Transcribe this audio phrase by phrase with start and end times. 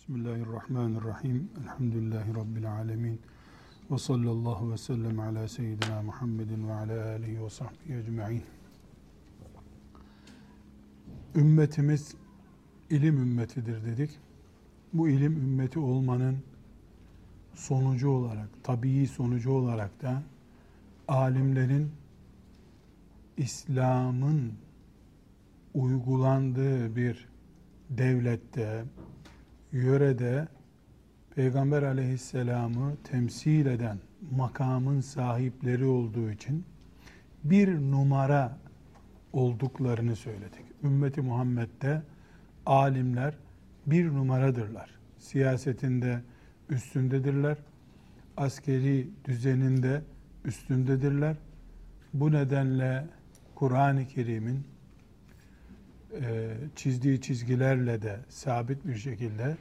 [0.00, 1.50] Bismillahirrahmanirrahim.
[1.62, 3.20] Elhamdülillahi Rabbil alemin.
[3.90, 8.42] Ve sallallahu ve sellem ala seyyidina Muhammedin ve ala alihi ve sahbihi ecma'in.
[11.34, 12.14] Ümmetimiz
[12.90, 14.10] ilim ümmetidir dedik.
[14.92, 16.38] Bu ilim ümmeti olmanın
[17.54, 20.22] sonucu olarak, tabii sonucu olarak da
[21.08, 21.92] alimlerin
[23.36, 24.52] İslam'ın
[25.74, 27.28] uygulandığı bir
[27.90, 28.84] devlette,
[29.72, 30.48] yörede
[31.34, 33.98] Peygamber aleyhisselamı temsil eden
[34.30, 36.64] makamın sahipleri olduğu için
[37.44, 38.58] bir numara
[39.32, 40.64] olduklarını söyledik.
[40.82, 42.02] Ümmeti Muhammed'de
[42.66, 43.34] alimler
[43.86, 44.90] bir numaradırlar.
[45.18, 46.22] Siyasetinde
[46.70, 47.56] üstündedirler.
[48.36, 50.02] Askeri düzeninde
[50.44, 51.36] üstündedirler.
[52.14, 53.06] Bu nedenle
[53.54, 54.64] Kur'an-ı Kerim'in
[56.76, 59.56] çizdiği çizgilerle de sabit bir şekilde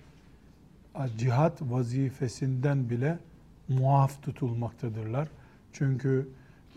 [1.18, 3.20] cihat vazifesinden bile
[3.68, 5.28] muaf tutulmaktadırlar.
[5.74, 6.30] Çünkü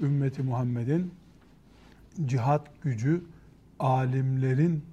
[0.02, 1.14] ümmeti Muhammed'in
[2.27, 3.22] cihat gücü
[3.78, 4.84] alimlerin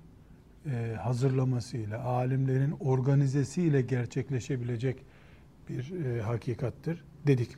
[0.66, 5.06] e, hazırlamasıyla, alimlerin organizesiyle gerçekleşebilecek
[5.70, 7.50] bir e, hakikattır dedik.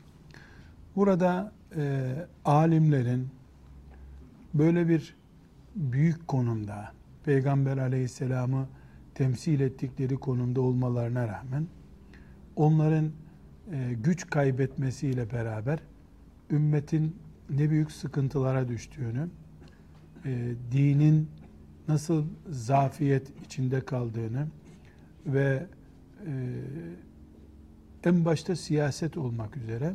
[0.96, 2.12] Burada e,
[2.44, 3.28] alimlerin
[4.54, 5.16] böyle bir
[5.76, 6.92] büyük konumda,
[7.24, 8.68] Peygamber aleyhisselamı
[9.14, 11.66] temsil ettikleri konumda olmalarına rağmen
[12.56, 13.10] onların
[13.72, 15.78] e, güç kaybetmesiyle beraber
[16.50, 17.16] ümmetin
[17.50, 19.28] ne büyük sıkıntılara düştüğünü,
[20.24, 21.28] e, dinin
[21.88, 24.46] nasıl zafiyet içinde kaldığını
[25.26, 25.66] ve
[26.26, 26.30] e,
[28.04, 29.94] en başta siyaset olmak üzere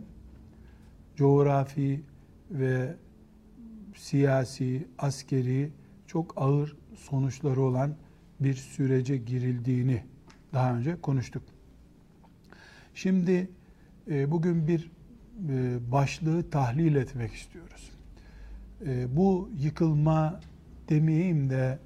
[1.15, 2.01] coğrafi
[2.51, 2.95] ve
[3.95, 5.71] siyasi, askeri
[6.07, 7.95] çok ağır sonuçları olan
[8.39, 10.03] bir sürece girildiğini
[10.53, 11.43] daha önce konuştuk.
[12.93, 13.49] Şimdi
[14.09, 14.91] e, bugün bir
[15.49, 17.91] e, başlığı tahlil etmek istiyoruz.
[18.85, 20.41] E, bu yıkılma
[20.89, 21.79] demeyeyim de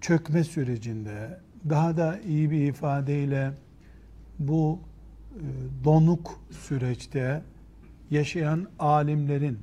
[0.00, 3.52] çökme sürecinde daha da iyi bir ifadeyle
[4.38, 4.80] bu
[5.84, 7.42] donuk süreçte
[8.10, 9.58] yaşayan alimlerin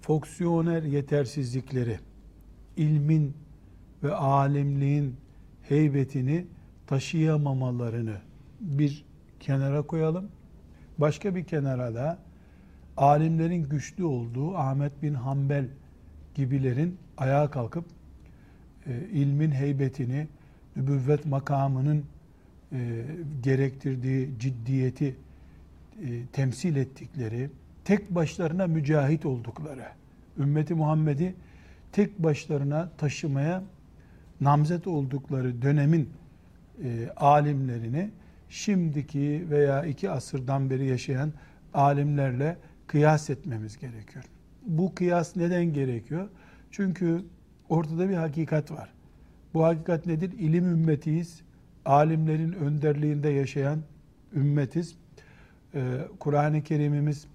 [0.00, 1.98] fonksiyoner yetersizlikleri,
[2.76, 3.34] ilmin
[4.02, 5.16] ve alimliğin
[5.62, 6.46] heybetini
[6.86, 8.16] taşıyamamalarını
[8.60, 9.04] bir
[9.40, 10.28] kenara koyalım.
[10.98, 12.18] Başka bir kenara da
[12.96, 15.66] alimlerin güçlü olduğu Ahmet bin Hanbel
[16.34, 17.84] gibilerin ayağa kalkıp
[18.86, 20.28] e, ilmin heybetini,
[20.76, 22.04] nübüvvet makamının
[22.72, 23.04] e,
[23.42, 25.16] gerektirdiği ciddiyeti
[26.02, 27.50] e, temsil ettikleri,
[27.84, 29.86] tek başlarına mücahit oldukları,
[30.38, 31.34] ümmeti Muhammed'i
[31.92, 33.62] tek başlarına taşımaya
[34.40, 36.10] namzet oldukları dönemin
[36.84, 38.10] e, alimlerini
[38.48, 41.32] şimdiki veya iki asırdan beri yaşayan
[41.74, 42.56] alimlerle
[42.86, 44.24] kıyas etmemiz gerekiyor.
[44.66, 46.28] Bu kıyas neden gerekiyor?
[46.70, 47.24] Çünkü
[47.68, 48.92] ortada bir hakikat var.
[49.54, 50.32] Bu hakikat nedir?
[50.32, 51.40] İlim ümmetiyiz.
[51.84, 53.78] Alimlerin önderliğinde yaşayan
[54.34, 54.96] ümmetiz.
[55.74, 57.26] Ee, Kur'an-ı Kerim'imiz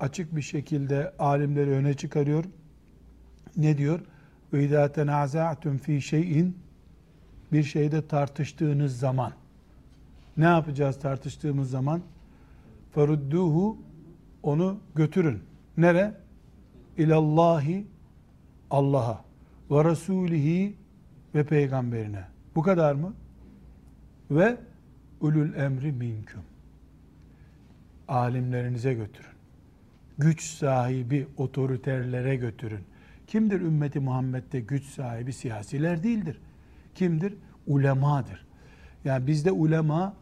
[0.00, 2.44] açık bir şekilde alimleri öne çıkarıyor.
[3.56, 4.00] Ne diyor?
[4.52, 6.58] Ve izâ tenâzâ'tum fî şeyin
[7.52, 9.32] bir şeyde tartıştığınız zaman
[10.36, 12.02] ne yapacağız tartıştığımız zaman?
[12.94, 13.78] Ferudduhu
[14.42, 15.42] onu götürün.
[15.76, 16.14] Nere?
[16.98, 17.86] İlallahi
[18.70, 19.24] Allah'a
[19.70, 20.74] ve
[21.34, 22.24] ve peygamberine.
[22.54, 23.14] Bu kadar mı?
[24.30, 24.56] Ve
[25.20, 26.42] ulul emri minküm.
[28.08, 29.30] Alimlerinize götürün.
[30.18, 32.84] Güç sahibi otoriterlere götürün.
[33.30, 35.32] Kimdir ümmeti Muhammed'de güç sahibi?
[35.32, 36.40] Siyasiler değildir.
[36.94, 37.34] Kimdir?
[37.66, 38.46] Ulemadır.
[39.04, 40.14] Yani bizde ulema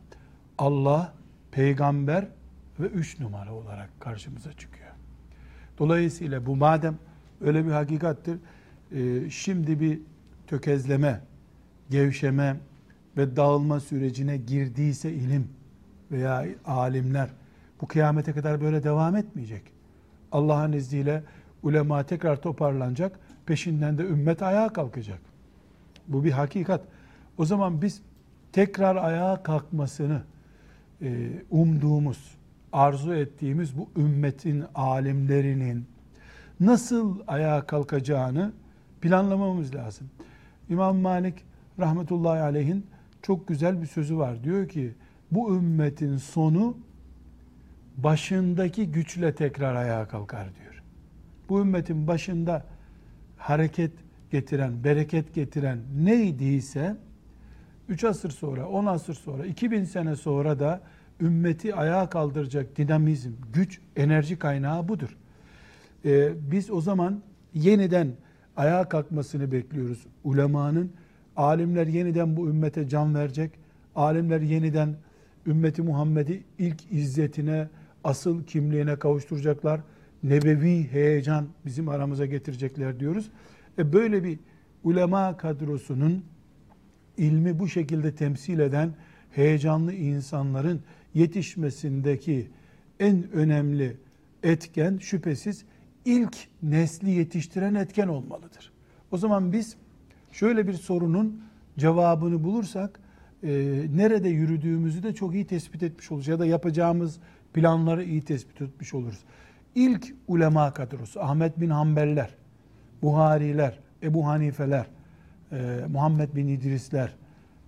[0.58, 1.14] Allah,
[1.50, 2.28] peygamber
[2.80, 4.90] ve üç numara olarak karşımıza çıkıyor.
[5.78, 6.98] Dolayısıyla bu madem
[7.40, 8.38] öyle bir hakikattir,
[8.92, 10.00] e, şimdi bir
[10.46, 11.20] tökezleme,
[11.90, 12.56] gevşeme
[13.16, 15.48] ve dağılma sürecine girdiyse ilim
[16.10, 17.30] veya alimler
[17.80, 19.62] bu kıyamete kadar böyle devam etmeyecek.
[20.32, 21.22] Allah'ın izniyle
[21.62, 25.20] ulema tekrar toparlanacak, peşinden de ümmet ayağa kalkacak.
[26.08, 26.84] Bu bir hakikat.
[27.38, 28.02] O zaman biz
[28.52, 30.22] tekrar ayağa kalkmasını
[31.02, 32.34] e, umduğumuz,
[32.72, 35.86] arzu ettiğimiz bu ümmetin alimlerinin
[36.60, 38.52] nasıl ayağa kalkacağını
[39.00, 40.10] planlamamız lazım.
[40.68, 41.44] İmam Malik
[41.78, 42.86] rahmetullahi aleyhin
[43.22, 44.44] çok güzel bir sözü var.
[44.44, 44.94] Diyor ki
[45.30, 46.76] bu ümmetin sonu
[47.96, 50.67] başındaki güçle tekrar ayağa kalkar diyor.
[51.48, 52.64] Bu ümmetin başında
[53.36, 53.92] hareket
[54.30, 56.96] getiren, bereket getiren neydiyse
[57.88, 60.80] 3 asır sonra, 10 asır sonra, 2000 sene sonra da
[61.20, 65.16] ümmeti ayağa kaldıracak dinamizm, güç, enerji kaynağı budur.
[66.04, 67.22] Ee, biz o zaman
[67.54, 68.08] yeniden
[68.56, 70.06] ayağa kalkmasını bekliyoruz.
[70.24, 70.92] Ulemanın,
[71.36, 73.52] alimler yeniden bu ümmete can verecek.
[73.96, 74.94] Alimler yeniden
[75.46, 77.68] ümmeti Muhammed'i ilk izzetine,
[78.04, 79.80] asıl kimliğine kavuşturacaklar.
[80.22, 83.30] Nebevi heyecan bizim aramıza getirecekler diyoruz.
[83.78, 84.38] E böyle bir
[84.84, 86.24] ulema kadrosunun
[87.16, 88.94] ilmi bu şekilde temsil eden
[89.30, 90.80] heyecanlı insanların
[91.14, 92.50] yetişmesindeki
[93.00, 93.96] en önemli
[94.42, 95.64] etken şüphesiz
[96.04, 98.72] ilk nesli yetiştiren etken olmalıdır.
[99.10, 99.76] O zaman biz
[100.32, 101.42] şöyle bir sorunun
[101.78, 103.00] cevabını bulursak
[103.42, 103.48] e,
[103.96, 107.18] nerede yürüdüğümüzü de çok iyi tespit etmiş oluruz ya da yapacağımız
[107.54, 109.18] planları iyi tespit etmiş oluruz.
[109.78, 112.34] İlk ulema kadrosu Ahmet bin Hanbeller,
[113.02, 114.86] Buhariler, Ebu Hanifeler,
[115.52, 117.14] e, Muhammed bin İdrisler,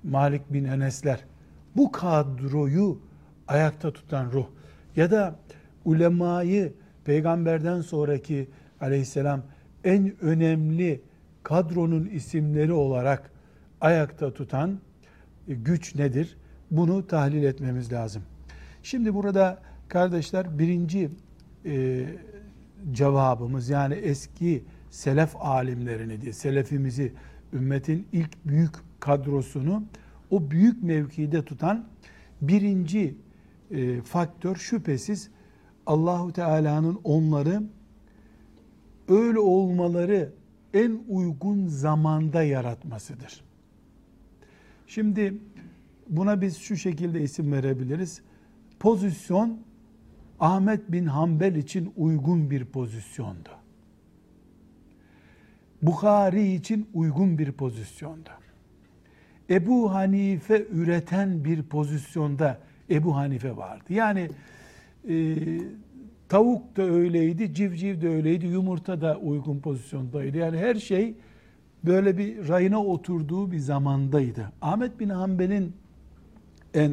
[0.02, 1.24] Malik bin Enesler
[1.76, 3.00] bu kadroyu
[3.48, 4.46] ayakta tutan ruh
[4.96, 5.36] ya da
[5.84, 6.72] ulemayı
[7.04, 8.48] peygamberden sonraki
[8.80, 9.42] aleyhisselam
[9.84, 11.02] en önemli
[11.42, 13.30] kadronun isimleri olarak
[13.80, 14.78] ayakta tutan
[15.48, 16.36] e, güç nedir?
[16.70, 18.22] Bunu tahlil etmemiz lazım.
[18.82, 19.58] Şimdi burada
[19.88, 21.10] kardeşler birinci
[21.66, 22.06] e,
[22.92, 27.12] cevabımız yani eski selef alimlerini diye selefimizi
[27.52, 29.84] ümmetin ilk büyük kadrosunu
[30.30, 31.86] o büyük mevkide tutan
[32.42, 33.14] birinci
[33.70, 35.30] e, faktör şüphesiz
[35.86, 37.62] Allahu Teala'nın onları
[39.08, 40.32] öyle olmaları
[40.74, 43.44] en uygun zamanda yaratmasıdır.
[44.86, 45.34] Şimdi
[46.08, 48.22] buna biz şu şekilde isim verebiliriz.
[48.80, 49.58] Pozisyon
[50.40, 53.48] Ahmet bin Hanbel için uygun bir pozisyondu.
[55.82, 58.30] Bukhari için uygun bir pozisyonda.
[59.50, 62.58] Ebu Hanife üreten bir pozisyonda
[62.90, 63.84] Ebu Hanife vardı.
[63.92, 64.28] Yani
[65.08, 65.36] e,
[66.28, 70.38] tavuk da öyleydi, civciv de öyleydi, yumurta da uygun pozisyondaydı.
[70.38, 71.14] Yani her şey
[71.84, 74.52] böyle bir rayına oturduğu bir zamandaydı.
[74.62, 75.72] Ahmet bin Hanbel'in
[76.74, 76.92] en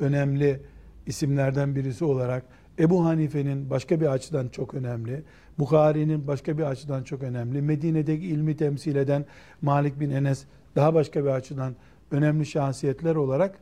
[0.00, 0.60] önemli
[1.06, 2.44] isimlerden birisi olarak
[2.78, 5.22] Ebu Hanife'nin başka bir açıdan çok önemli,
[5.58, 9.24] Bukhari'nin başka bir açıdan çok önemli, Medine'deki ilmi temsil eden
[9.62, 10.44] Malik bin Enes
[10.76, 11.74] daha başka bir açıdan
[12.10, 13.58] önemli şahsiyetler olarak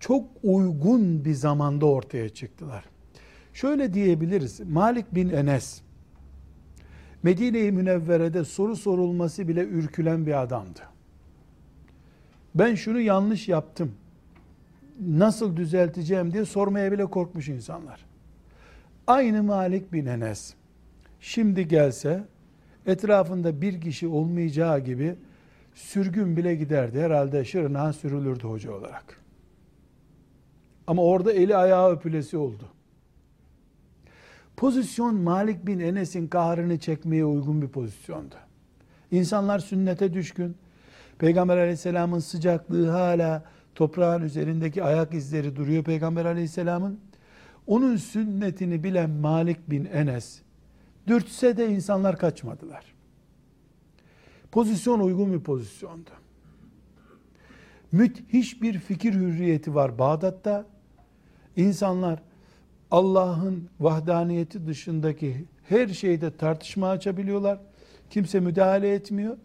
[0.00, 2.84] çok uygun bir zamanda ortaya çıktılar.
[3.52, 4.60] Şöyle diyebiliriz.
[4.60, 5.82] Malik bin Enes
[7.22, 10.80] Medine-i Münevvere'de soru sorulması bile ürkülen bir adamdı.
[12.54, 13.94] Ben şunu yanlış yaptım.
[15.00, 18.11] Nasıl düzelteceğim diye sormaya bile korkmuş insanlar.
[19.06, 20.54] Aynı Malik bin Enes
[21.20, 22.24] şimdi gelse
[22.86, 25.16] etrafında bir kişi olmayacağı gibi
[25.74, 27.00] sürgün bile giderdi.
[27.00, 29.20] Herhalde şırnağa sürülürdü hoca olarak.
[30.86, 32.64] Ama orada eli ayağı öpülesi oldu.
[34.56, 38.34] Pozisyon Malik bin Enes'in kahrını çekmeye uygun bir pozisyondu.
[39.10, 40.56] İnsanlar sünnete düşkün.
[41.18, 43.44] Peygamber aleyhisselamın sıcaklığı hala
[43.74, 47.00] toprağın üzerindeki ayak izleri duruyor Peygamber aleyhisselamın.
[47.66, 50.42] Onun sünnetini bilen Malik bin Enes
[51.06, 52.84] dürtse de insanlar kaçmadılar.
[54.52, 56.10] Pozisyon uygun bir pozisyondu.
[57.92, 60.66] Müthiş bir fikir hürriyeti var Bağdat'ta.
[61.56, 62.22] İnsanlar
[62.90, 67.60] Allah'ın vahdaniyeti dışındaki her şeyde tartışma açabiliyorlar.
[68.10, 69.36] Kimse müdahale etmiyor.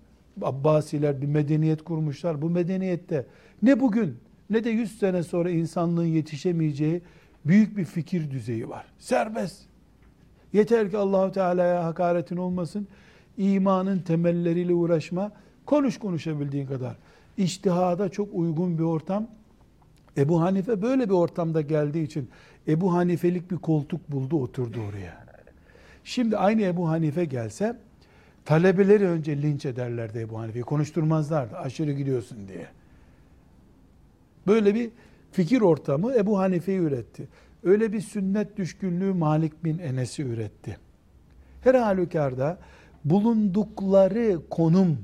[0.42, 2.42] Abbasiler bir medeniyet kurmuşlar.
[2.42, 3.26] Bu medeniyette
[3.62, 4.18] ne bugün
[4.50, 7.02] ne de 100 sene sonra insanlığın yetişemeyeceği
[7.46, 8.86] büyük bir fikir düzeyi var.
[9.00, 9.62] Serbest.
[10.54, 12.88] Yeter ki Allahu Teala'ya hakaretin olmasın.
[13.38, 15.32] İmanın temelleriyle uğraşma.
[15.66, 16.96] Konuş konuşabildiğin kadar.
[17.38, 19.28] İçtihada çok uygun bir ortam.
[20.18, 22.30] Ebu Hanife böyle bir ortamda geldiği için
[22.68, 25.28] Ebu Hanifelik bir koltuk buldu oturdu oraya.
[26.04, 27.78] Şimdi aynı Ebu Hanife gelse
[28.46, 30.64] talebeleri önce linç ederlerdi Ebu Hanife'yi.
[30.64, 32.68] Konuşturmazlardı aşırı gidiyorsun diye.
[34.48, 34.90] Böyle bir
[35.38, 37.28] fikir ortamı Ebu Hanife'yi üretti.
[37.64, 40.78] Öyle bir sünnet düşkünlüğü Malik bin Enes'i üretti.
[41.62, 42.58] Her halükarda
[43.06, 44.98] bulundukları konum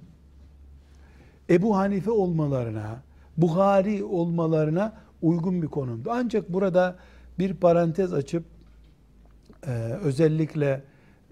[1.49, 3.01] Ebu Hanife olmalarına,
[3.37, 6.09] Buhari olmalarına uygun bir konumdu.
[6.11, 6.95] Ancak burada
[7.39, 8.43] bir parantez açıp
[9.67, 9.71] e,
[10.03, 10.81] özellikle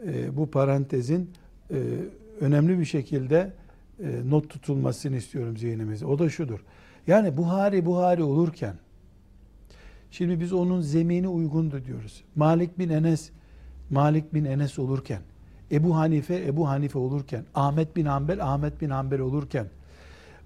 [0.06, 1.30] e, bu parantezin
[1.72, 1.78] e,
[2.40, 3.54] önemli bir şekilde
[4.04, 6.06] e, not tutulmasını istiyorum zihnimizde.
[6.06, 6.60] O da şudur.
[7.08, 8.76] Yani Buhari Buhari olurken
[10.12, 12.24] şimdi biz onun zemini uygundu diyoruz.
[12.36, 13.30] Malik bin Enes
[13.90, 15.22] Malik bin Enes olurken
[15.72, 19.68] Ebu Hanife Ebu Hanife olurken Ahmet bin Hanbel Ahmet bin Hanbel olurken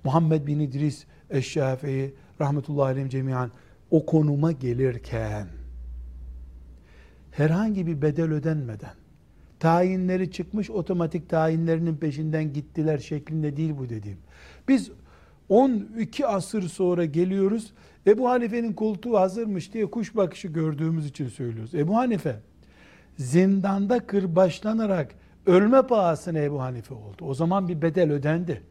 [0.04, 3.52] Muhammed bin İdris Eşşafii rahmetullahi aleyhim cemiyan
[3.92, 5.48] o konuma gelirken
[7.32, 8.94] herhangi bir bedel ödenmeden
[9.60, 14.18] tayinleri çıkmış otomatik tayinlerinin peşinden gittiler şeklinde değil bu dediğim.
[14.68, 14.92] Biz
[15.50, 17.74] 12 asır sonra geliyoruz.
[18.08, 21.76] Ebu Hanife'nin koltuğu hazırmış diye kuş bakışı gördüğümüz için söylüyoruz.
[21.76, 22.40] Ebu Hanife
[23.18, 27.26] zindanda kırbaçlanarak ölme pahasına Ebu Hanife oldu.
[27.26, 28.62] O zaman bir bedel ödendi.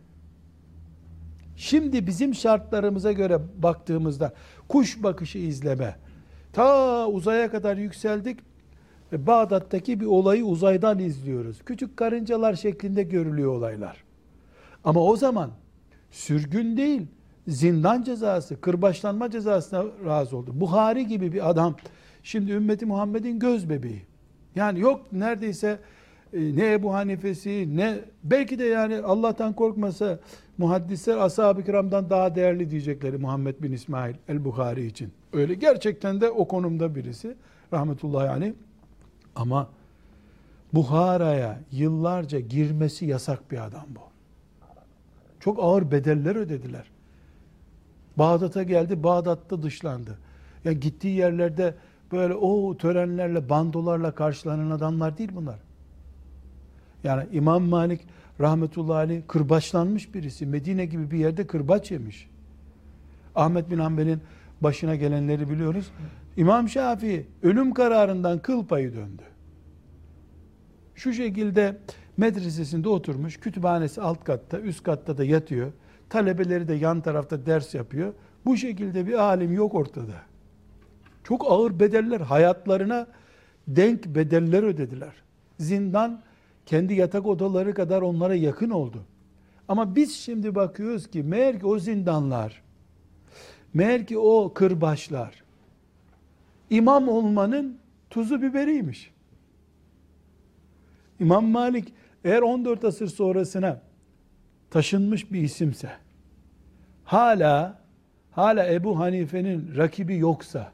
[1.57, 4.33] Şimdi bizim şartlarımıza göre baktığımızda
[4.69, 5.97] kuş bakışı izleme.
[6.53, 8.39] Ta uzaya kadar yükseldik.
[9.13, 11.65] Bağdat'taki bir olayı uzaydan izliyoruz.
[11.65, 14.05] Küçük karıncalar şeklinde görülüyor olaylar.
[14.85, 15.51] Ama o zaman
[16.15, 17.07] sürgün değil,
[17.49, 20.51] zindan cezası, kırbaçlanma cezasına razı oldu.
[20.55, 21.77] Buhari gibi bir adam
[22.23, 24.03] şimdi ümmeti Muhammed'in göz bebeği.
[24.55, 25.79] Yani yok neredeyse
[26.33, 30.19] e, ne Ebu Hanife'si ne belki de yani Allah'tan korkmasa
[30.59, 35.13] muhaddisler ashab-ı kiramdan daha değerli diyecekleri Muhammed bin İsmail el-Bukhari için.
[35.33, 37.37] Öyle gerçekten de o konumda birisi
[37.73, 38.53] rahmetullahi aleyh.
[39.37, 39.69] Ama
[40.73, 44.14] Buhara'ya yıllarca girmesi yasak bir adam bu.
[45.45, 46.85] Çok ağır bedeller ödediler.
[48.17, 50.19] Bağdat'a geldi, Bağdat'ta dışlandı.
[50.65, 51.75] Ya gittiği yerlerde
[52.13, 55.59] böyle o törenlerle, bandolarla karşılanan adamlar değil bunlar.
[57.05, 58.01] Yani İmam Malik
[58.41, 60.47] rahmetullahi aleyh kırbaçlanmış birisi.
[60.47, 62.29] Medine gibi bir yerde kırbaç yemiş.
[63.35, 64.21] Ahmet bin Hanbel'in
[64.61, 65.91] başına gelenleri biliyoruz.
[66.37, 69.23] İmam Şafii ölüm kararından kıl payı döndü.
[70.95, 71.77] Şu şekilde
[72.17, 75.73] medresesinde oturmuş, kütüphanesi alt katta, üst katta da yatıyor.
[76.09, 78.15] Talebeleri de yan tarafta ders yapıyor.
[78.45, 80.15] Bu şekilde bir alim yok ortada.
[81.25, 83.07] Çok ağır bedeller, hayatlarına
[83.69, 85.13] denk bedeller ödediler.
[85.59, 86.23] Zindan
[86.67, 89.05] kendi yatak odaları kadar onlara yakın oldu.
[89.69, 92.63] Ama biz şimdi bakıyoruz ki meğer ki o zindanlar,
[93.75, 95.45] meğer ki o kırbaçlar,
[96.71, 97.79] imam olmanın
[98.11, 99.15] tuzu biberiymiş.
[101.21, 101.93] İmam Malik
[102.25, 103.81] eğer 14 asır sonrasına
[104.71, 105.91] taşınmış bir isimse,
[107.05, 107.79] hala
[108.31, 110.73] hala Ebu Hanife'nin rakibi yoksa,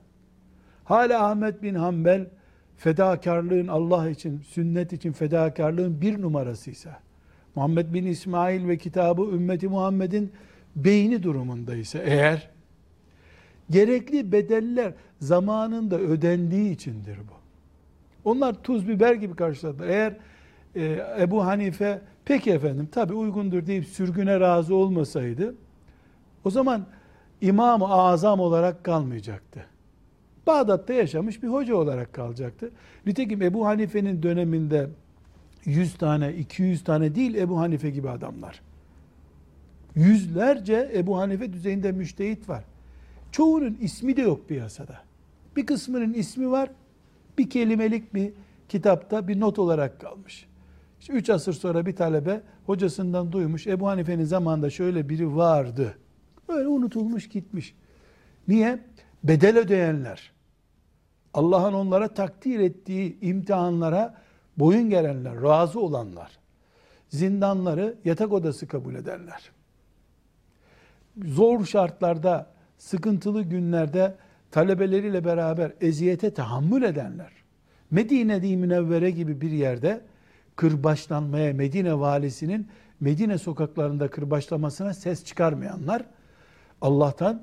[0.85, 2.26] hala Ahmet bin Hanbel
[2.76, 7.00] fedakarlığın Allah için, sünnet için fedakarlığın bir numarasıysa,
[7.54, 10.33] Muhammed bin İsmail ve kitabı ümmeti Muhammed'in
[10.76, 12.50] beyni durumundaysa eğer,
[13.71, 17.40] gerekli bedeller zamanında ödendiği içindir bu.
[18.30, 19.88] Onlar tuz biber gibi karşıladılar.
[19.88, 20.16] Eğer
[20.75, 25.55] e, Ebu Hanife peki efendim tabi uygundur deyip sürgüne razı olmasaydı
[26.45, 26.87] o zaman
[27.41, 29.67] İmam-ı Azam olarak kalmayacaktı.
[30.47, 32.71] Bağdat'ta yaşamış bir hoca olarak kalacaktı.
[33.07, 34.89] Nitekim Ebu Hanife'nin döneminde
[35.65, 38.61] 100 tane, 200 tane değil Ebu Hanife gibi adamlar.
[39.95, 42.65] Yüzlerce Ebu Hanife düzeyinde müştehit var.
[43.33, 45.00] Çoğunun ismi de yok piyasada.
[45.57, 46.71] Bir kısmının ismi var,
[47.39, 48.33] bir kelimelik bir
[48.69, 50.47] kitapta bir not olarak kalmış.
[51.00, 53.66] İşte üç asır sonra bir talebe hocasından duymuş.
[53.66, 55.99] Ebu Hanife'nin zamanında şöyle biri vardı.
[56.49, 57.75] Böyle unutulmuş gitmiş.
[58.49, 58.78] Niye?
[59.25, 60.33] Bedel ödeyenler.
[61.35, 64.14] Allah'ın onlara takdir ettiği imtihanlara
[64.57, 66.38] boyun gelenler, razı olanlar.
[67.09, 69.50] Zindanları yatak odası kabul edenler.
[71.25, 74.16] Zor şartlarda, sıkıntılı günlerde
[74.50, 77.33] talebeleriyle beraber eziyete tahammül edenler.
[77.90, 80.00] Medine-i Münevvere gibi bir yerde
[80.61, 82.69] kırbaçlanmaya Medine valisinin
[83.00, 86.02] Medine sokaklarında kırbaçlamasına ses çıkarmayanlar
[86.81, 87.43] Allah'tan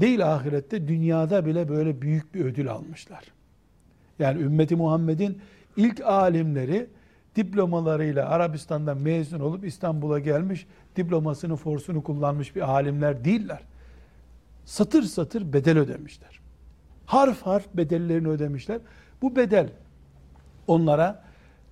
[0.00, 3.24] değil ahirette dünyada bile böyle büyük bir ödül almışlar.
[4.18, 5.38] Yani ümmeti Muhammed'in
[5.76, 6.86] ilk alimleri
[7.36, 10.66] diplomalarıyla Arabistan'dan mezun olup İstanbul'a gelmiş,
[10.96, 13.60] diplomasını, forsunu kullanmış bir alimler değiller.
[14.64, 16.40] Satır satır bedel ödemişler.
[17.06, 18.78] Harf harf bedellerini ödemişler.
[19.22, 19.68] Bu bedel
[20.66, 21.24] onlara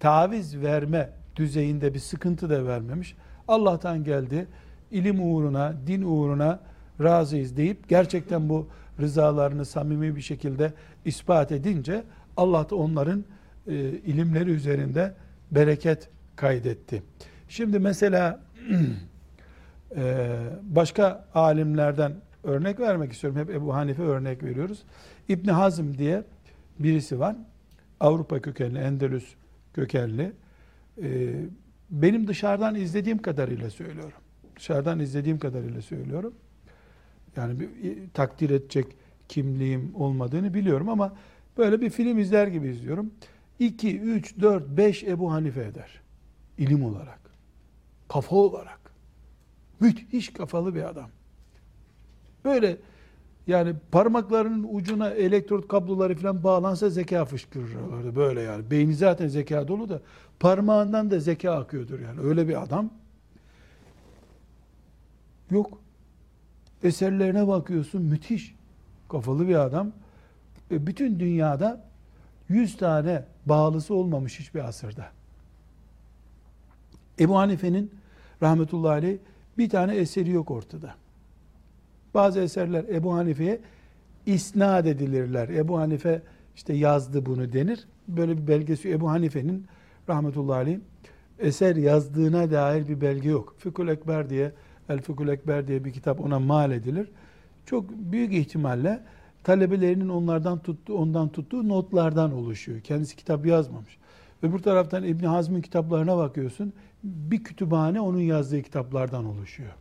[0.03, 3.17] taviz verme düzeyinde bir sıkıntı da vermemiş.
[3.49, 4.47] Allah'tan geldi.
[4.91, 6.61] ilim uğruna, din uğruna
[7.03, 8.69] razıyız deyip gerçekten bu
[9.01, 10.73] rızalarını samimi bir şekilde
[11.05, 12.05] ispat edince
[12.37, 13.25] Allah da onların
[13.67, 15.15] e, ilimleri üzerinde
[15.51, 17.03] bereket kaydetti.
[17.49, 18.41] Şimdi mesela
[19.97, 22.13] e, başka alimlerden
[22.45, 23.41] örnek vermek istiyorum.
[23.41, 24.83] Hep Ebu Hanife örnek veriyoruz.
[25.29, 26.23] İbn Hazm diye
[26.79, 27.37] birisi var.
[28.01, 29.35] Avrupa kökenli, Endülüs
[29.75, 30.33] kökenli.
[31.03, 31.35] Ee,
[31.91, 34.19] benim dışarıdan izlediğim kadarıyla söylüyorum.
[34.57, 36.35] Dışarıdan izlediğim kadarıyla söylüyorum.
[37.37, 37.69] Yani bir,
[38.15, 38.87] takdir edecek
[39.29, 41.17] kimliğim olmadığını biliyorum ama
[41.59, 43.11] böyle bir film izler gibi izliyorum.
[43.59, 46.01] 2, 3, 4, 5 Ebu Hanife eder.
[46.59, 47.21] İlim olarak.
[48.09, 48.81] Kafa olarak.
[49.81, 51.11] Müthiş kafalı bir adam.
[52.45, 52.77] Böyle
[53.47, 58.71] Yani parmaklarının ucuna elektrot kabloları falan bağlansa zeka fışkırırlardı böyle yani.
[58.71, 60.01] Beyni zaten zeka dolu da
[60.41, 62.21] parmağından da zeka akıyordur yani.
[62.21, 62.91] Öyle bir adam
[65.51, 65.79] yok.
[66.83, 68.55] Eserlerine bakıyorsun müthiş.
[69.09, 69.93] Kafalı bir adam.
[70.71, 71.85] E, bütün dünyada
[72.49, 75.07] 100 tane bağlısı olmamış hiçbir asırda.
[77.21, 77.91] Ebu Hanife'nin
[78.43, 79.19] rahmetullahi aleyh
[79.59, 80.95] bir tane eseri yok ortada.
[82.15, 83.61] Bazı eserler Ebu Hanife'ye
[84.27, 85.49] isnat edilirler.
[85.49, 86.23] Ebu Hanife
[86.57, 87.87] işte yazdı bunu denir.
[88.09, 89.67] Böyle bir belgesi Ebu Hanife'nin
[90.09, 90.79] rahmetullahi aleyh
[91.39, 93.55] eser yazdığına dair bir belge yok.
[93.59, 94.53] Fıkhul Ekber diye
[94.89, 97.09] El Fıkhul Ekber diye bir kitap ona mal edilir.
[97.67, 99.01] Çok büyük ihtimalle
[99.45, 102.81] talebelerinin onlardan tuttuğu, ondan tuttuğu notlardan oluşuyor.
[102.81, 103.99] Kendisi kitap yazmamış.
[104.43, 106.73] Öbür taraftan İbni Hazm'ın kitaplarına bakıyorsun.
[107.05, 109.73] Bir kütüphane onun yazdığı kitaplardan oluşuyor.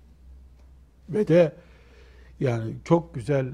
[1.09, 1.51] Ve de
[2.41, 3.45] yani çok güzel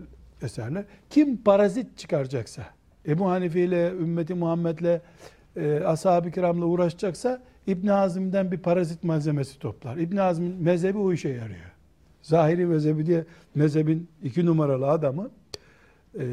[0.41, 0.86] eserler.
[1.10, 2.65] Kim parazit çıkaracaksa,
[3.08, 5.01] Ebu Hanife ile, ümmeti Muhammed'le,
[5.56, 9.98] e, ashab-ı kiramla uğraşacaksa İbn Hazm'den bir parazit malzemesi toplar.
[9.98, 11.72] İbn Hazm'in mezhebi o işe yarıyor.
[12.22, 13.25] Zahiri mezhebi diye
[13.56, 15.29] mezhebin iki numaralı adamı.
[16.20, 16.25] E,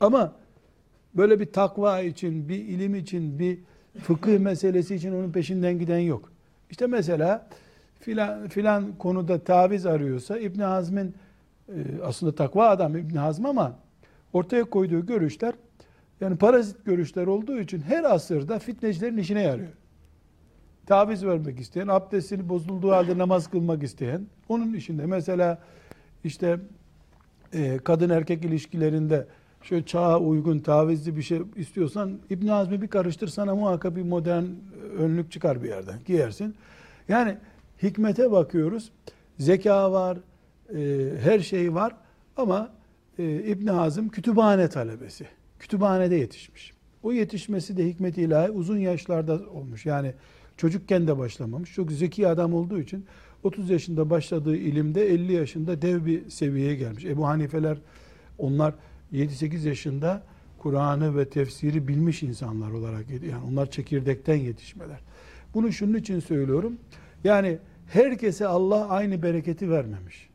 [0.00, 0.32] ama
[1.14, 3.58] böyle bir takva için, bir ilim için, bir
[4.02, 6.32] fıkıh meselesi için onun peşinden giden yok.
[6.70, 7.48] İşte mesela
[8.00, 11.14] filan, filan konuda taviz arıyorsa İbn Hazm'in
[12.02, 13.78] aslında takva adam İbn Hazm ama
[14.32, 15.54] ortaya koyduğu görüşler
[16.20, 19.68] yani parazit görüşler olduğu için her asırda fitnecilerin işine yarıyor.
[20.86, 25.06] Taviz vermek isteyen, abdestini bozulduğu halde namaz kılmak isteyen onun işinde.
[25.06, 25.58] Mesela
[26.24, 26.60] işte
[27.52, 29.26] e, kadın erkek ilişkilerinde
[29.62, 34.44] şöyle çağa uygun tavizli bir şey istiyorsan İbn Hazm'i bir karıştır sana muhakkak bir modern
[34.98, 36.54] önlük çıkar bir yerden giyersin.
[37.08, 37.36] Yani
[37.82, 38.90] hikmete bakıyoruz.
[39.38, 40.18] Zeka var,
[40.74, 41.96] e, her şey var
[42.36, 42.70] ama
[43.18, 45.26] e, İbn Hazım kütüphane talebesi.
[45.58, 46.72] Kütüphanede yetişmiş.
[47.02, 49.86] O yetişmesi de hikmet ilahi uzun yaşlarda olmuş.
[49.86, 50.12] Yani
[50.56, 51.74] çocukken de başlamamış.
[51.74, 53.06] Çok zeki adam olduğu için
[53.42, 57.04] 30 yaşında başladığı ilimde 50 yaşında dev bir seviyeye gelmiş.
[57.04, 57.78] Ebu Hanifeler
[58.38, 58.74] onlar
[59.12, 60.22] 7-8 yaşında
[60.58, 65.00] Kur'an'ı ve tefsiri bilmiş insanlar olarak yani onlar çekirdekten yetişmeler.
[65.54, 66.78] Bunu şunun için söylüyorum.
[67.24, 70.25] Yani herkese Allah aynı bereketi vermemiş.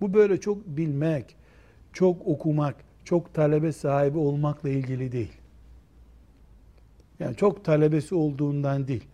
[0.00, 1.36] Bu böyle çok bilmek,
[1.92, 5.32] çok okumak, çok talebe sahibi olmakla ilgili değil.
[7.18, 9.04] Yani çok talebesi olduğundan değil.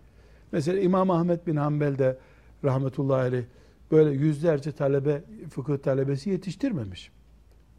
[0.53, 2.19] Mesela İmam Ahmet bin Hanbel de
[2.65, 3.45] rahmetullahi aleyh
[3.91, 7.11] böyle yüzlerce talebe, fıkıh talebesi yetiştirmemiş.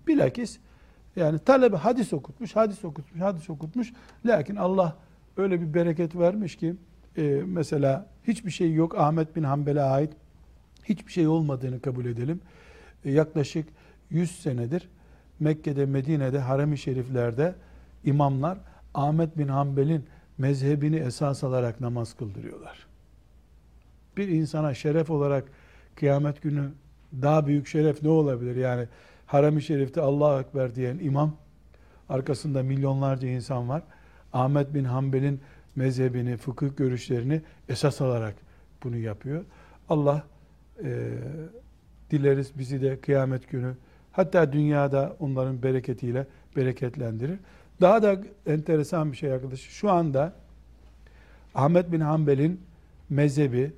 [0.07, 0.59] Bilakis
[1.15, 3.93] yani talebe hadis okutmuş, hadis okutmuş, hadis okutmuş.
[4.25, 4.97] Lakin Allah
[5.37, 6.75] öyle bir bereket vermiş ki
[7.17, 10.13] e, mesela hiçbir şey yok Ahmet bin Hanbel'e ait
[10.83, 12.41] hiçbir şey olmadığını kabul edelim.
[13.05, 13.67] Yaklaşık
[14.09, 14.89] 100 senedir
[15.39, 17.55] Mekke'de, Medine'de, harem-i şeriflerde
[18.03, 18.57] imamlar
[18.93, 20.05] Ahmet bin Hanbel'in
[20.37, 22.87] mezhebini esas alarak namaz kıldırıyorlar.
[24.17, 25.43] Bir insana şeref olarak
[25.95, 26.71] kıyamet günü
[27.21, 28.55] daha büyük şeref ne olabilir?
[28.55, 28.87] Yani
[29.25, 31.35] harem-i şerifte Allahu Ekber diyen imam,
[32.09, 33.83] arkasında milyonlarca insan var.
[34.33, 35.41] Ahmet bin Hanbel'in
[35.75, 38.35] mezhebini, fıkıh görüşlerini esas alarak
[38.83, 39.45] bunu yapıyor.
[39.89, 40.23] Allah
[40.83, 41.09] e,
[42.11, 43.73] dileriz bizi de kıyamet günü
[44.11, 47.39] hatta dünyada onların bereketiyle bereketlendirir.
[47.81, 49.71] Daha da enteresan bir şey arkadaşlar.
[49.71, 50.33] Şu anda
[51.55, 52.61] Ahmet bin Hanbel'in
[53.09, 53.71] mezhebi,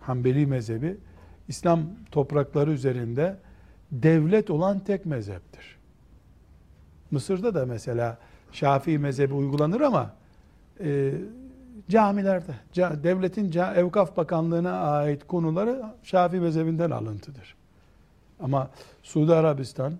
[0.00, 0.96] Hanbeli mezhebi
[1.48, 3.36] İslam toprakları üzerinde
[3.92, 5.78] devlet olan tek mezheptir.
[7.10, 8.18] Mısır'da da mesela
[8.52, 10.14] Şafii mezhebi uygulanır ama
[10.80, 11.14] e,
[11.88, 17.56] camilerde, devletin Evkaf Bakanlığı'na ait konuları Şafii mezhebinden alıntıdır.
[18.40, 18.70] Ama
[19.02, 19.98] Suudi Arabistan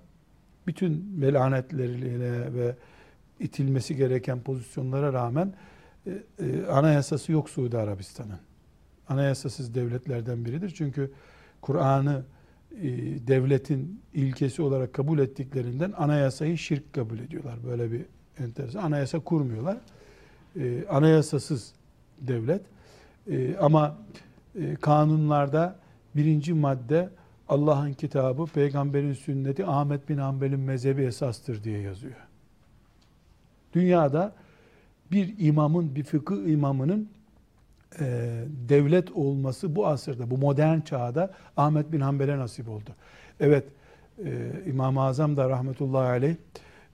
[0.67, 2.75] bütün melanetleriyle ve
[3.41, 5.55] itilmesi gereken pozisyonlara rağmen
[6.07, 8.39] e, e, anayasası yok Suudi Arabistan'ın.
[9.09, 10.71] Anayasasız devletlerden biridir.
[10.71, 11.11] Çünkü
[11.61, 12.23] Kur'an'ı
[12.73, 12.87] e,
[13.27, 17.57] devletin ilkesi olarak kabul ettiklerinden anayasayı şirk kabul ediyorlar.
[17.67, 18.05] Böyle bir
[18.39, 18.83] enteresan.
[18.83, 19.77] Anayasa kurmuyorlar.
[20.57, 21.73] E, anayasasız
[22.21, 22.63] devlet.
[23.31, 23.97] E, ama
[24.61, 25.77] e, kanunlarda
[26.17, 27.09] birinci madde
[27.49, 32.17] Allah'ın kitabı, peygamberin sünneti, Ahmet bin Hanbel'in mezhebi esastır diye yazıyor.
[33.73, 34.33] Dünyada
[35.13, 37.09] bir imamın, bir fıkıh imamının
[38.01, 42.91] e, devlet olması bu asırda, bu modern çağda Ahmet bin Hanbel'e nasip oldu.
[43.41, 43.65] Evet,
[44.25, 46.37] e, İmam-ı Azam da rahmetullahi aleyh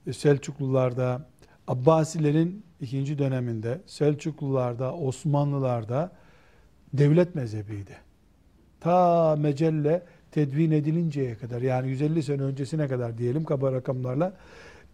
[0.06, 1.26] e, Selçuklularda,
[1.68, 6.12] Abbasilerin ikinci döneminde, Selçuklularda, Osmanlılarda
[6.92, 7.96] devlet mezhebiydi.
[8.80, 10.02] Ta Mecelle
[10.34, 14.32] tedvin edilinceye kadar yani 150 sene öncesine kadar diyelim kaba rakamlarla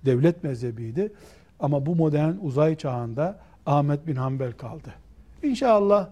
[0.04, 1.12] devlet mezhebiydi.
[1.60, 4.94] Ama bu modern uzay çağında Ahmet bin Hanbel kaldı.
[5.42, 6.08] İnşallah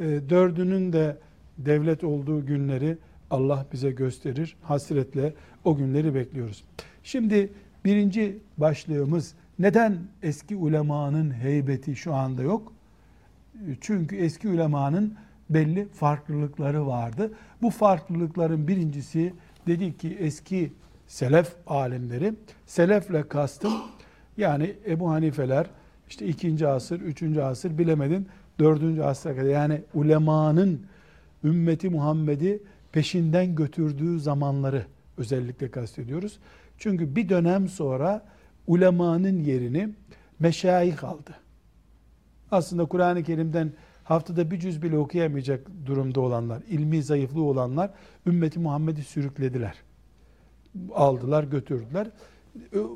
[0.00, 1.16] e, dördünün de
[1.58, 2.98] devlet olduğu günleri
[3.30, 4.56] Allah bize gösterir.
[4.62, 6.64] Hasretle o günleri bekliyoruz.
[7.04, 7.52] Şimdi
[7.84, 12.72] birinci başlığımız neden eski ulemanın heybeti şu anda yok?
[13.80, 15.14] Çünkü eski ulemanın
[15.50, 17.32] belli farklılıkları vardı.
[17.62, 19.34] Bu farklılıkların birincisi
[19.66, 20.72] dedik ki eski
[21.06, 22.34] selef alimleri,
[22.66, 23.72] selefle kastım
[24.36, 25.66] yani Ebu Hanifeler
[26.08, 30.86] işte ikinci asır, üçüncü asır bilemedin dördüncü asra kadar yani ulemanın
[31.44, 34.86] ümmeti Muhammed'i peşinden götürdüğü zamanları
[35.18, 36.38] özellikle kastediyoruz.
[36.78, 38.24] Çünkü bir dönem sonra
[38.66, 39.88] ulemanın yerini
[40.38, 41.34] meşayih aldı.
[42.50, 43.72] Aslında Kur'an-ı Kerim'den
[44.10, 47.90] haftada bir cüz bile okuyamayacak durumda olanlar, ilmi zayıflığı olanlar
[48.26, 49.74] ümmeti Muhammed'i sürüklediler.
[50.94, 52.10] Aldılar, götürdüler.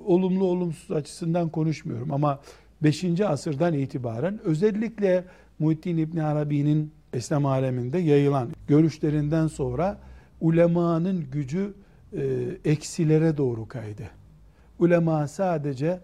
[0.07, 2.41] Olumlu olumsuz açısından konuşmuyorum ama
[2.83, 3.21] 5.
[3.21, 5.25] asırdan itibaren özellikle
[5.59, 9.99] Muhittin İbni Arabi'nin İslam aleminde yayılan görüşlerinden sonra
[10.41, 11.75] ulemanın gücü
[12.13, 12.23] e,
[12.65, 14.11] eksilere doğru kaydı.
[14.79, 16.01] Ulema sadece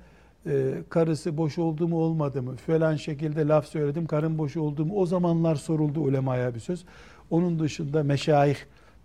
[0.47, 4.95] e, karısı boş oldu mu olmadı mı falan şekilde laf söyledim karın boş oldu mu
[4.97, 6.85] o zamanlar soruldu ulemaya bir söz.
[7.31, 8.57] Onun dışında meşayih,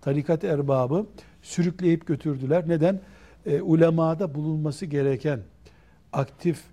[0.01, 1.05] tarikat erbabı
[1.41, 2.63] sürükleyip götürdüler.
[2.67, 3.01] Neden?
[3.45, 5.39] E, ulemada bulunması gereken
[6.13, 6.63] aktif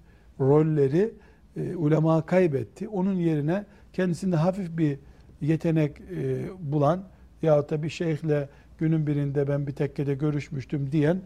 [0.41, 1.15] rolleri
[1.57, 2.89] e, ulema kaybetti.
[2.89, 4.99] Onun yerine kendisinde hafif bir
[5.41, 7.05] yetenek e, bulan
[7.43, 8.49] ya da bir şeyhle
[8.79, 11.21] günün birinde ben bir tekkede görüşmüştüm diyen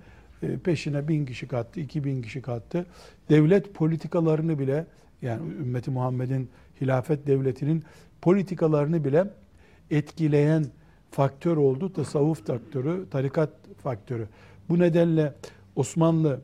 [0.65, 2.87] peşine bin kişi kattı, iki bin kişi kattı.
[3.31, 4.87] Devlet politikalarını bile
[5.23, 7.85] yani ümmeti Muhammed'in hilafet devletinin
[8.23, 9.31] politikalarını bile
[9.91, 10.65] etkileyen
[11.11, 11.93] faktör oldu.
[11.93, 13.51] Tasavvuf faktörü, tarikat
[13.83, 14.29] faktörü.
[14.69, 15.35] Bu nedenle
[15.77, 16.41] Osmanlı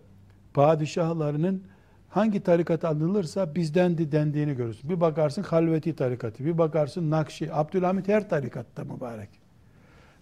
[0.55, 1.63] padişahlarının
[2.09, 4.91] hangi tarikat alınırsa bizdendi dendiğini görürsün.
[4.91, 9.29] Bir bakarsın Halveti tarikatı, bir bakarsın Nakşi, Abdülhamit her tarikatta mübarek.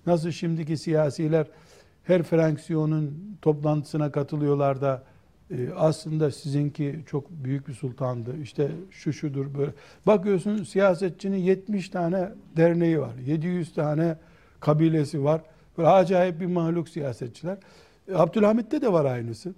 [0.07, 1.47] Nasıl şimdiki siyasiler
[2.05, 5.03] her fraksiyonun toplantısına katılıyorlar da
[5.51, 8.37] e, aslında sizinki çok büyük bir sultandı.
[8.43, 9.73] İşte şu şudur böyle.
[10.07, 13.15] Bakıyorsun siyasetçinin 70 tane derneği var.
[13.27, 14.17] 700 tane
[14.61, 15.41] kabilesi var.
[15.79, 17.59] Böyle acayip bir mahluk siyasetçiler.
[18.09, 19.55] E, Abdülhamit'te de var aynısı.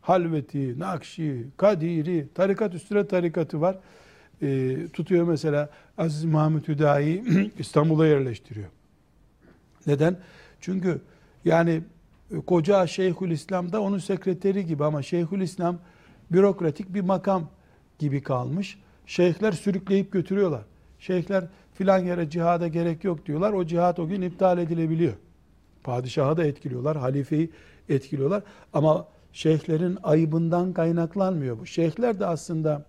[0.00, 3.78] Halveti, Nakşi, Kadiri, tarikat üstüne tarikatı var.
[4.42, 7.24] E, tutuyor mesela Aziz Mahmut Hüdayi
[7.58, 8.68] İstanbul'a yerleştiriyor.
[9.86, 10.16] Neden?
[10.60, 11.00] Çünkü
[11.44, 11.82] yani
[12.30, 15.78] e, koca Şeyhül İslam da onun sekreteri gibi ama Şeyhül İslam
[16.32, 17.48] bürokratik bir makam
[17.98, 18.78] gibi kalmış.
[19.06, 20.62] Şeyhler sürükleyip götürüyorlar.
[20.98, 23.52] Şeyhler filan yere cihada gerek yok diyorlar.
[23.52, 25.12] O cihat o gün iptal edilebiliyor.
[25.84, 27.50] Padişahı da etkiliyorlar, halifeyi
[27.88, 28.42] etkiliyorlar.
[28.72, 31.66] Ama şeyhlerin ayıbından kaynaklanmıyor bu.
[31.66, 32.84] Şeyhler de aslında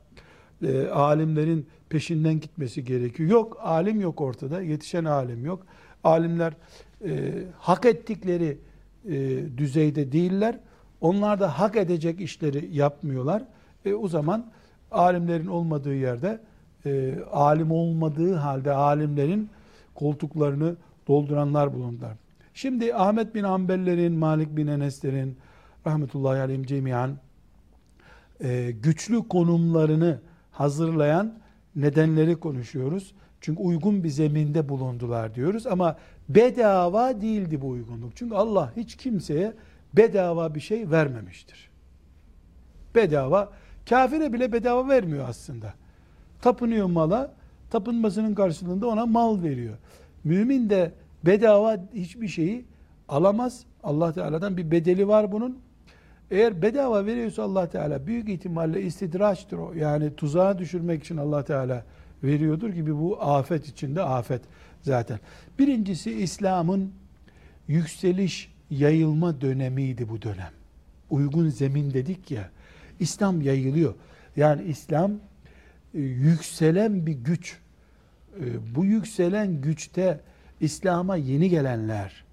[0.63, 3.29] e, alimlerin peşinden gitmesi gerekiyor.
[3.29, 5.65] Yok, alim yok ortada, yetişen alim yok.
[6.03, 6.53] Alimler
[7.05, 8.57] e, hak ettikleri
[9.09, 10.59] e, düzeyde değiller.
[11.01, 13.43] Onlar da hak edecek işleri yapmıyorlar.
[13.85, 14.45] E, o zaman
[14.91, 16.39] alimlerin olmadığı yerde
[16.85, 19.49] e, alim olmadığı halde alimlerin
[19.95, 20.75] koltuklarını
[21.07, 22.17] dolduranlar bulundular.
[22.53, 25.37] Şimdi Ahmet bin Ambellerin, Malik bin Eneslerin
[25.87, 27.17] rahmetullahi aleyhim cemiyan
[28.43, 30.19] e, güçlü konumlarını
[30.51, 31.33] hazırlayan
[31.75, 33.13] nedenleri konuşuyoruz.
[33.41, 35.97] Çünkü uygun bir zeminde bulundular diyoruz ama
[36.29, 38.15] bedava değildi bu uygunluk.
[38.15, 39.53] Çünkü Allah hiç kimseye
[39.93, 41.69] bedava bir şey vermemiştir.
[42.95, 43.49] Bedava,
[43.89, 45.73] kafire bile bedava vermiyor aslında.
[46.41, 47.33] Tapınıyor mala,
[47.69, 49.77] tapınmasının karşılığında ona mal veriyor.
[50.23, 50.91] Mümin de
[51.25, 52.65] bedava hiçbir şeyi
[53.09, 53.63] alamaz.
[53.83, 55.59] Allah Teala'dan bir bedeli var bunun.
[56.31, 59.73] Eğer bedava veriyorsa Allah Teala büyük ihtimalle istidraçtır o.
[59.73, 61.85] Yani tuzağa düşürmek için Allah Teala
[62.23, 64.41] veriyordur gibi bu afet içinde afet
[64.81, 65.19] zaten.
[65.59, 66.91] Birincisi İslam'ın
[67.67, 70.51] yükseliş, yayılma dönemiydi bu dönem.
[71.09, 72.49] Uygun zemin dedik ya.
[72.99, 73.93] İslam yayılıyor.
[74.35, 75.11] Yani İslam
[75.93, 77.57] e, yükselen bir güç.
[78.39, 80.19] E, bu yükselen güçte
[80.59, 82.23] İslam'a yeni gelenler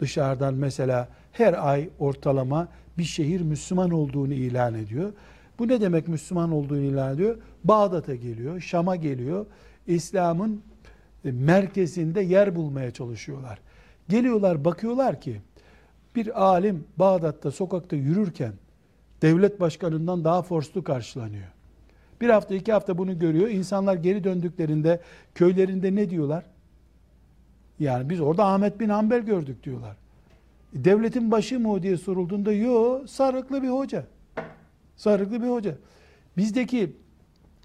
[0.00, 5.12] dışarıdan mesela her ay ortalama bir şehir Müslüman olduğunu ilan ediyor.
[5.58, 7.36] Bu ne demek Müslüman olduğunu ilan ediyor?
[7.64, 9.46] Bağdat'a geliyor, Şam'a geliyor.
[9.86, 10.62] İslam'ın
[11.24, 13.58] e, merkezinde yer bulmaya çalışıyorlar.
[14.08, 15.40] Geliyorlar bakıyorlar ki
[16.16, 18.52] bir alim Bağdat'ta sokakta yürürken
[19.22, 21.48] devlet başkanından daha forslu karşılanıyor.
[22.20, 23.48] Bir hafta iki hafta bunu görüyor.
[23.48, 25.00] İnsanlar geri döndüklerinde
[25.34, 26.44] köylerinde ne diyorlar?
[27.80, 29.96] Yani biz orada Ahmet bin Hanbel gördük diyorlar.
[30.74, 34.04] Devletin başı mı o diye sorulduğunda yo sarıklı bir hoca.
[34.98, 35.74] Sarıklı bir hoca.
[36.36, 36.96] Bizdeki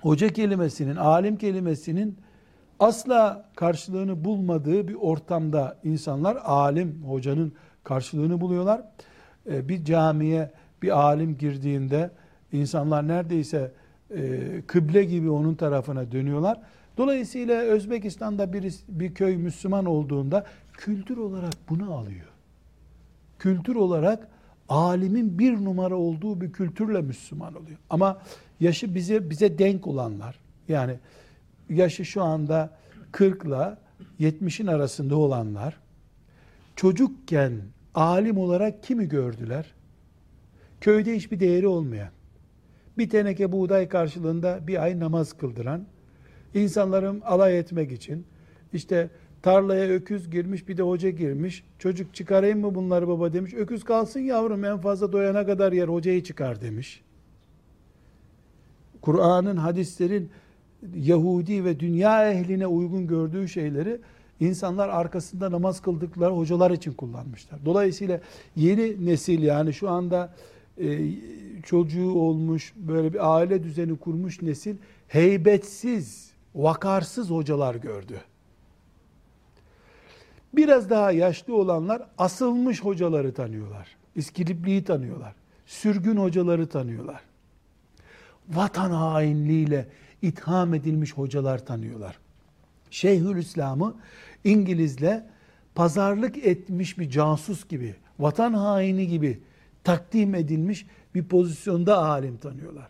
[0.01, 2.17] hoca kelimesinin, alim kelimesinin
[2.79, 8.81] asla karşılığını bulmadığı bir ortamda insanlar alim, hocanın karşılığını buluyorlar.
[9.49, 12.11] Ee, bir camiye bir alim girdiğinde
[12.51, 13.71] insanlar neredeyse
[14.15, 16.61] e, kıble gibi onun tarafına dönüyorlar.
[16.97, 22.27] Dolayısıyla Özbekistan'da bir, bir köy Müslüman olduğunda kültür olarak bunu alıyor.
[23.39, 24.27] Kültür olarak
[24.73, 27.77] alimin bir numara olduğu bir kültürle Müslüman oluyor.
[27.89, 28.21] Ama
[28.59, 30.99] yaşı bize bize denk olanlar yani
[31.69, 32.77] yaşı şu anda
[33.12, 33.77] 40 ile
[34.19, 35.77] 70'in arasında olanlar
[36.75, 37.62] çocukken
[37.95, 39.73] alim olarak kimi gördüler?
[40.81, 42.09] Köyde hiçbir değeri olmayan,
[42.97, 45.86] bir teneke buğday karşılığında bir ay namaz kıldıran,
[46.53, 48.25] insanların alay etmek için,
[48.73, 49.09] işte
[49.43, 54.19] tarlaya öküz girmiş bir de hoca girmiş, çocuk çıkarayım mı bunları baba demiş, öküz kalsın
[54.19, 57.01] yavrum en fazla doyana kadar yer hocayı çıkar demiş.
[59.01, 60.29] Kur'an'ın, hadislerin
[60.95, 63.99] Yahudi ve dünya ehline uygun gördüğü şeyleri
[64.39, 67.65] insanlar arkasında namaz kıldıkları hocalar için kullanmışlar.
[67.65, 68.21] Dolayısıyla
[68.56, 70.34] yeni nesil yani şu anda
[70.77, 71.12] e,
[71.63, 74.75] çocuğu olmuş, böyle bir aile düzeni kurmuş nesil
[75.08, 78.21] heybetsiz, vakarsız hocalar gördü.
[80.53, 83.87] Biraz daha yaşlı olanlar asılmış hocaları tanıyorlar.
[84.15, 85.33] İskilipliği tanıyorlar.
[85.65, 87.21] Sürgün hocaları tanıyorlar.
[88.49, 89.87] Vatan hainliğiyle
[90.21, 92.19] itham edilmiş hocalar tanıyorlar.
[92.89, 93.95] Şeyhülislam'ı
[94.43, 95.25] İngilizle
[95.75, 99.41] pazarlık etmiş bir casus gibi, vatan haini gibi
[99.83, 100.85] takdim edilmiş
[101.15, 102.87] bir pozisyonda alim tanıyorlar.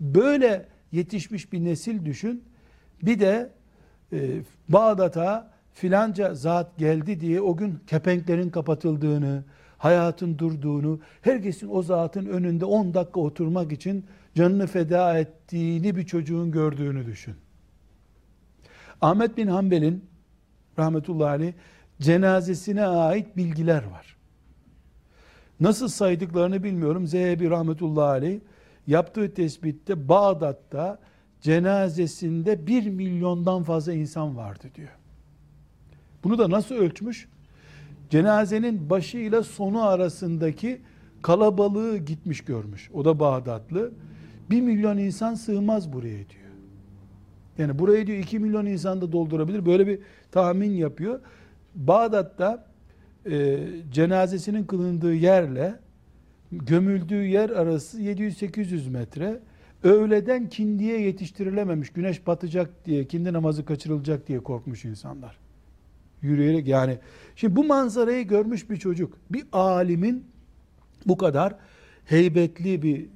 [0.00, 2.44] Böyle yetişmiş bir nesil düşün.
[3.02, 3.50] Bir de
[4.12, 9.44] e, Bağdat'a filanca zat geldi diye o gün kepenklerin kapatıldığını,
[9.78, 16.50] hayatın durduğunu, herkesin o zatın önünde 10 dakika oturmak için canını feda ettiğini bir çocuğun
[16.50, 17.34] gördüğünü düşün.
[19.00, 20.04] Ahmet bin Hanbel'in
[20.78, 21.52] rahmetullahi aleyh
[22.00, 24.16] cenazesine ait bilgiler var.
[25.60, 27.06] Nasıl saydıklarını bilmiyorum.
[27.06, 28.40] Zehebi rahmetullahi aleyh
[28.86, 30.98] yaptığı tespitte Bağdat'ta
[31.40, 35.03] cenazesinde bir milyondan fazla insan vardı diyor.
[36.24, 37.28] Bunu da nasıl ölçmüş?
[38.10, 40.80] Cenazenin başıyla sonu arasındaki
[41.22, 42.90] kalabalığı gitmiş görmüş.
[42.94, 43.92] O da Bağdatlı.
[44.50, 46.44] Bir milyon insan sığmaz buraya diyor.
[47.58, 49.66] Yani burayı diyor iki milyon insan da doldurabilir.
[49.66, 49.98] Böyle bir
[50.32, 51.20] tahmin yapıyor.
[51.74, 52.66] Bağdat'ta
[53.30, 53.58] e,
[53.92, 55.74] cenazesinin kılındığı yerle
[56.52, 59.40] gömüldüğü yer arası 700-800 metre.
[59.82, 61.90] Öğleden kindiye yetiştirilememiş.
[61.90, 65.43] Güneş batacak diye, kindi namazı kaçırılacak diye korkmuş insanlar.
[66.24, 66.98] Yürüyerek yani.
[67.36, 69.18] Şimdi bu manzarayı görmüş bir çocuk.
[69.30, 70.24] Bir alimin
[71.06, 71.54] bu kadar
[72.04, 73.06] heybetli bir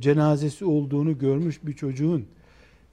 [0.00, 2.26] cenazesi olduğunu görmüş bir çocuğun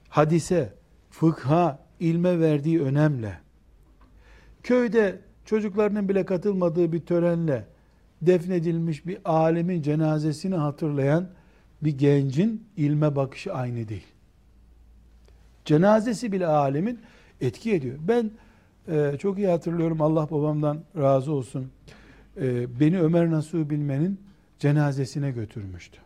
[0.10, 0.74] hadise,
[1.10, 3.40] fıkha, ilme verdiği önemle
[4.64, 7.66] köyde çocuklarının bile katılmadığı bir törenle
[8.22, 11.30] defnedilmiş bir alemin cenazesini hatırlayan
[11.82, 14.08] bir gencin ilme bakışı aynı değil.
[15.66, 17.00] Cenazesi bile alemin
[17.42, 17.98] etki ediyor.
[18.00, 18.32] Ben
[18.88, 21.72] e, çok iyi hatırlıyorum Allah babamdan razı olsun.
[22.38, 24.20] E, beni Ömer Nasuh Bilmen'in
[24.60, 25.98] cenazesine götürmüştü.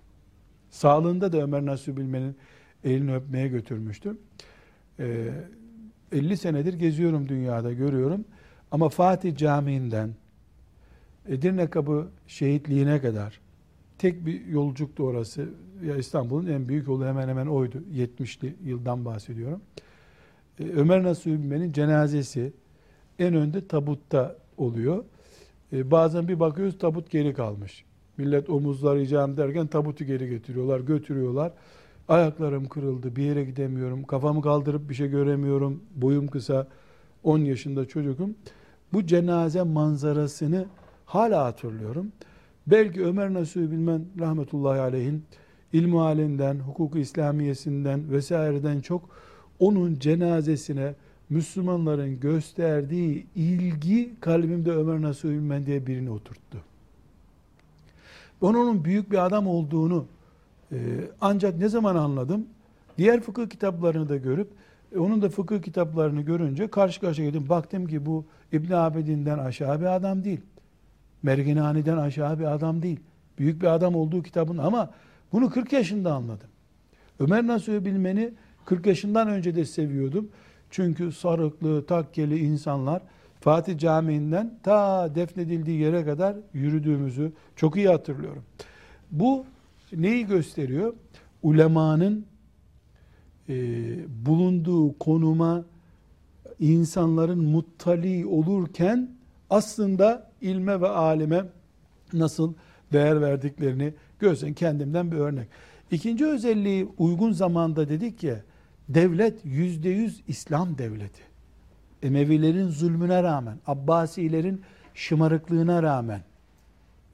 [0.70, 2.36] Sağlığında da Ömer Nasuh Bilmen'in
[2.84, 4.18] elini öpmeye götürmüştü.
[5.00, 5.30] E,
[6.12, 8.26] 50 senedir geziyorum dünyada görüyorum.
[8.72, 10.10] Ama Fatih Camii'nden
[11.28, 13.40] Edirne Kapı şehitliğine kadar
[13.98, 15.50] tek bir yolculuktu orası.
[15.86, 17.84] Ya İstanbul'un en büyük yolu hemen hemen oydu.
[17.94, 19.62] 70'li yıldan bahsediyorum.
[20.60, 22.54] Ee, Ömer Nasuh Bilmen'in cenazesi
[23.20, 25.04] en önde tabutta oluyor.
[25.74, 27.86] Ee, bazen bir bakıyoruz tabut geri kalmış.
[28.18, 31.52] Millet omuzlarıyacağım derken tabutu geri getiriyorlar, götürüyorlar.
[32.08, 36.68] Ayaklarım kırıldı, bir yere gidemiyorum, kafamı kaldırıp bir şey göremiyorum, boyum kısa,
[37.24, 38.36] 10 yaşında çocukum.
[38.94, 40.66] Bu cenaze manzarasını
[41.06, 42.12] hala hatırlıyorum.
[42.68, 45.24] Belki Ömer Nasuhi Bilmen rahmetullahi aleyhin
[45.74, 49.10] ilmu halinden, hukuku İslamiyesinden vesaireden çok
[49.60, 50.96] onun cenazesine
[51.30, 56.58] Müslümanların gösterdiği ilgi kalbimde Ömer Nasuhi Bilmen diye birini oturttu.
[58.42, 60.06] Ben onun büyük bir adam olduğunu
[60.72, 60.78] e,
[61.22, 62.46] ancak ne zaman anladım?
[62.98, 64.48] Diğer fıkıh kitaplarını da görüp
[64.96, 67.50] e, onun da fıkıh kitaplarını görünce karşı karşıya geldim.
[67.50, 70.42] Baktım ki bu İbn Abidin'den aşağı bir adam değil.
[71.24, 73.00] Merginani'den aşağı bir adam değil.
[73.38, 74.90] Büyük bir adam olduğu kitabın ama
[75.32, 76.48] bunu 40 yaşında anladım.
[77.20, 78.32] Ömer Nasuh'u bilmeni
[78.66, 80.30] 40 yaşından önce de seviyordum.
[80.70, 83.02] Çünkü sarıklı, takkeli insanlar
[83.40, 88.44] Fatih Camii'nden ta defnedildiği yere kadar yürüdüğümüzü çok iyi hatırlıyorum.
[89.12, 89.46] Bu
[89.94, 90.94] neyi gösteriyor?
[91.44, 92.26] Ulemanın
[93.50, 93.56] e,
[94.26, 95.66] bulunduğu konuma
[96.60, 99.10] insanların muttali olurken
[99.50, 101.46] aslında ilme ve alime
[102.14, 102.54] nasıl
[102.94, 105.48] değer verdiklerini gözden kendimden bir örnek.
[105.92, 108.42] İkinci özelliği uygun zamanda dedik ya
[108.90, 111.22] devlet yüzde yüz İslam devleti.
[112.04, 114.62] Emevilerin zulmüne rağmen, Abbasilerin
[114.94, 116.22] şımarıklığına rağmen,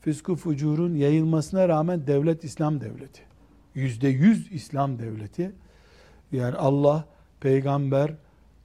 [0.02, 3.22] fıskı fucurun yayılmasına rağmen devlet İslam devleti.
[3.76, 5.52] Yüzde yüz İslam devleti.
[6.32, 7.06] Yani Allah,
[7.40, 8.14] peygamber,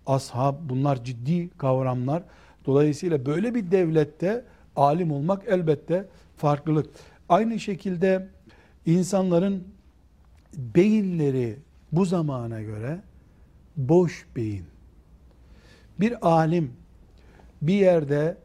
[0.06, 2.22] ashab bunlar ciddi kavramlar.
[2.66, 4.44] Dolayısıyla böyle bir devlette
[4.76, 6.86] alim olmak elbette farklılık.
[7.28, 8.28] Aynı şekilde
[8.86, 9.64] insanların
[10.56, 11.56] beyinleri
[11.92, 13.00] bu zamana göre
[13.76, 14.64] boş beyin.
[16.00, 16.72] Bir alim
[17.62, 18.36] bir yerde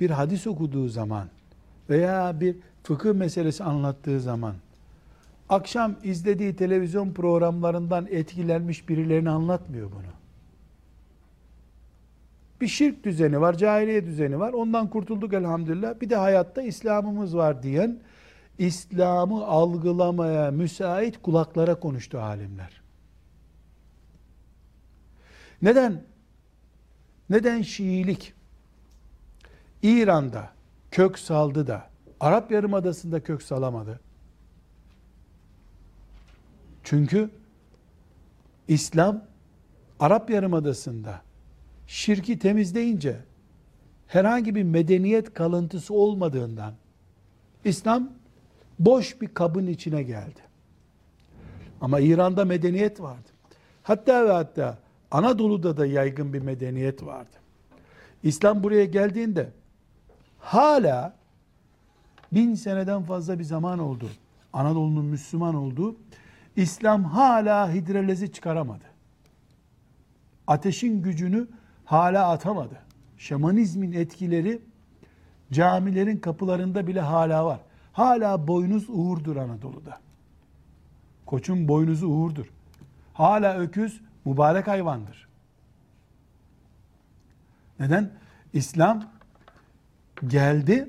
[0.00, 1.28] bir hadis okuduğu zaman
[1.90, 4.54] veya bir fıkıh meselesi anlattığı zaman
[5.48, 10.10] akşam izlediği televizyon programlarından etkilenmiş birilerini anlatmıyor bunu.
[12.60, 14.52] Bir şirk düzeni var, cahiliye düzeni var.
[14.52, 16.00] Ondan kurtulduk elhamdülillah.
[16.00, 17.98] Bir de hayatta İslam'ımız var diyen
[18.58, 22.79] İslam'ı algılamaya müsait kulaklara konuştu alimler.
[25.62, 26.02] Neden?
[27.30, 28.34] Neden Şiilik
[29.82, 30.50] İran'da
[30.90, 34.00] kök saldı da Arap Yarımadası'nda kök salamadı?
[36.84, 37.30] Çünkü
[38.68, 39.24] İslam
[40.00, 41.22] Arap Yarımadası'nda
[41.86, 43.16] şirki temizleyince
[44.06, 46.74] herhangi bir medeniyet kalıntısı olmadığından
[47.64, 48.10] İslam
[48.78, 50.40] boş bir kabın içine geldi.
[51.80, 53.28] Ama İran'da medeniyet vardı.
[53.82, 54.78] Hatta ve hatta
[55.10, 57.36] Anadolu'da da yaygın bir medeniyet vardı.
[58.22, 59.50] İslam buraya geldiğinde
[60.38, 61.16] hala
[62.32, 64.08] bin seneden fazla bir zaman oldu.
[64.52, 65.96] Anadolu'nun Müslüman olduğu.
[66.56, 68.84] İslam hala hidrolezi çıkaramadı.
[70.46, 71.48] Ateşin gücünü
[71.84, 72.78] hala atamadı.
[73.18, 74.62] Şamanizmin etkileri
[75.52, 77.60] camilerin kapılarında bile hala var.
[77.92, 80.00] Hala boynuz uğurdur Anadolu'da.
[81.26, 82.46] Koçun boynuzu uğurdur.
[83.14, 85.28] Hala öküz mübarek hayvandır.
[87.80, 88.10] Neden?
[88.52, 89.04] İslam
[90.26, 90.88] geldi,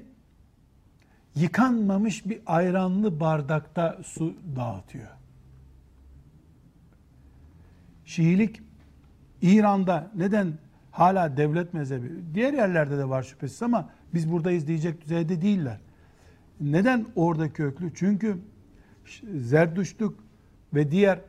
[1.35, 5.07] yıkanmamış bir ayranlı bardakta su dağıtıyor.
[8.05, 8.61] Şiilik
[9.41, 10.53] İran'da neden
[10.91, 15.79] hala devlet mezhebi, diğer yerlerde de var şüphesiz ama biz buradayız diyecek düzeyde değiller.
[16.61, 17.91] Neden orada köklü?
[17.95, 18.37] Çünkü
[19.35, 20.15] zerdüştlük
[20.73, 21.19] ve diğer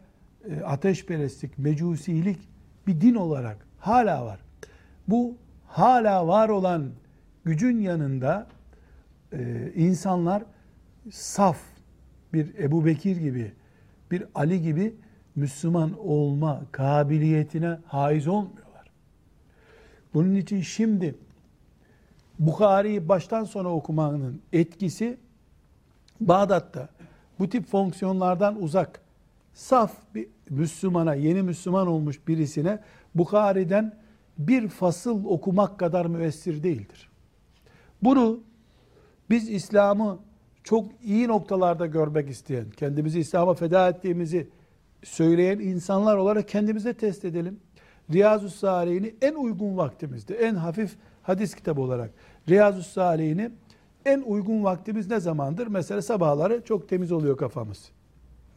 [0.64, 2.38] ateşperestlik, mecusilik
[2.86, 4.40] bir din olarak hala var.
[5.08, 6.90] Bu hala var olan
[7.44, 8.46] gücün yanında
[9.32, 10.42] e, insanlar
[11.10, 11.58] saf
[12.32, 13.52] bir Ebu Bekir gibi,
[14.10, 14.94] bir Ali gibi
[15.36, 18.90] Müslüman olma kabiliyetine haiz olmuyorlar.
[20.14, 21.14] Bunun için şimdi
[22.38, 25.18] Bukhari'yi baştan sona okumanın etkisi
[26.20, 26.88] Bağdat'ta
[27.38, 29.00] bu tip fonksiyonlardan uzak
[29.54, 32.80] saf bir Müslümana, yeni Müslüman olmuş birisine
[33.14, 33.98] Bukhari'den
[34.38, 37.10] bir fasıl okumak kadar müessir değildir.
[38.02, 38.40] Bunu
[39.30, 40.18] biz İslam'ı
[40.64, 44.48] çok iyi noktalarda görmek isteyen, kendimizi İslam'a feda ettiğimizi
[45.04, 47.60] söyleyen insanlar olarak kendimize test edelim.
[48.12, 52.10] Riyazu Salihini en uygun vaktimizde, en hafif hadis kitabı olarak
[52.48, 53.50] Riyazu Salihini
[54.04, 55.66] en uygun vaktimiz ne zamandır?
[55.66, 57.90] Mesela sabahları çok temiz oluyor kafamız.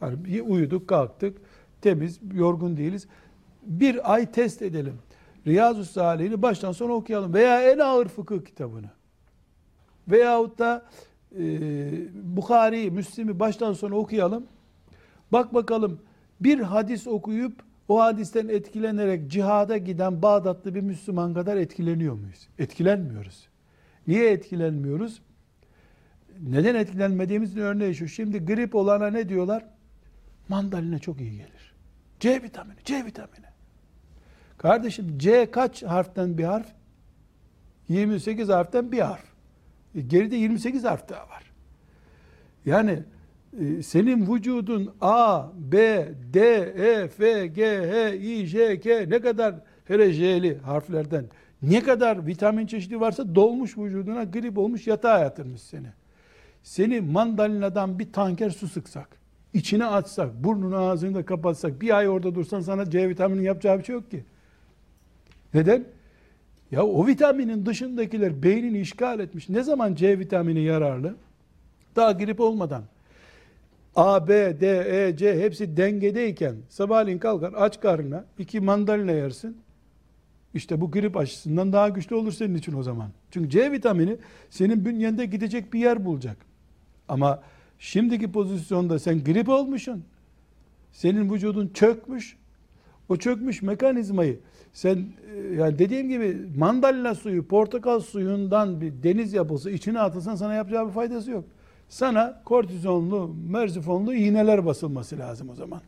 [0.02, 1.38] Yani uyuduk, kalktık,
[1.80, 3.06] temiz, yorgun değiliz.
[3.62, 4.98] Bir ay test edelim.
[5.46, 7.34] Riyazu Salihini baştan sona okuyalım.
[7.34, 8.90] Veya en ağır fıkıh kitabını.
[10.08, 10.84] Veyahut da
[11.38, 11.44] e,
[12.36, 14.46] Bukhari, Müslim'i baştan sona okuyalım.
[15.32, 16.00] Bak bakalım
[16.40, 22.48] bir hadis okuyup o hadisten etkilenerek cihada giden Bağdatlı bir Müslüman kadar etkileniyor muyuz?
[22.58, 23.48] Etkilenmiyoruz.
[24.06, 25.22] Niye etkilenmiyoruz?
[26.40, 28.08] Neden etkilenmediğimizin örneği şu.
[28.08, 29.64] Şimdi grip olana ne diyorlar?
[30.48, 31.75] Mandalina çok iyi gelir.
[32.20, 33.46] C vitamini, C vitamini.
[34.58, 36.66] Kardeşim C kaç harften bir harf?
[37.88, 39.24] 28 harften bir harf.
[39.94, 41.52] E, geride 28 harf daha var.
[42.64, 43.02] Yani
[43.60, 46.40] e, senin vücudun A, B, D,
[46.76, 49.54] E, F, G, H, I, J, K ne kadar
[49.84, 51.26] hereceli harflerden
[51.62, 55.88] ne kadar vitamin çeşidi varsa dolmuş vücuduna grip olmuş yatağa yatırmış seni.
[56.62, 59.08] Seni mandalinadan bir tanker su sıksak,
[59.56, 63.84] içine açsak, burnunu ağzını da kapatsak, bir ay orada dursan sana C vitamini yapacağı bir
[63.84, 64.24] şey yok ki.
[65.54, 65.84] Neden?
[66.70, 69.48] Ya o vitaminin dışındakiler beynini işgal etmiş.
[69.48, 71.14] Ne zaman C vitamini yararlı?
[71.96, 72.82] Daha grip olmadan.
[73.96, 74.66] A, B, D,
[75.06, 79.56] E, C hepsi dengedeyken sabahleyin kalkar aç karnına iki mandalina yersin.
[80.54, 83.10] İşte bu grip aşısından daha güçlü olur senin için o zaman.
[83.30, 84.16] Çünkü C vitamini
[84.50, 86.36] senin bünyende gidecek bir yer bulacak.
[87.08, 87.42] Ama
[87.78, 90.04] şimdiki pozisyonda sen grip olmuşsun.
[90.92, 92.36] Senin vücudun çökmüş.
[93.08, 94.40] O çökmüş mekanizmayı
[94.72, 100.54] sen e, yani dediğim gibi mandalina suyu, portakal suyundan bir deniz yapısı içine atılsan sana
[100.54, 101.44] yapacağı bir faydası yok.
[101.88, 105.80] Sana kortizonlu, merzifonlu iğneler basılması lazım o zaman.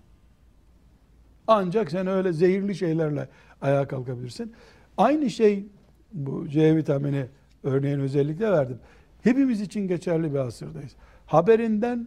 [1.46, 3.28] Ancak sen öyle zehirli şeylerle
[3.60, 4.52] ayağa kalkabilirsin.
[4.96, 5.66] Aynı şey
[6.12, 7.26] bu C vitamini
[7.62, 8.78] örneğin özellikle verdim.
[9.22, 10.92] Hepimiz için geçerli bir asırdayız.
[11.28, 12.06] Haberinden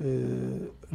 [0.00, 0.06] e,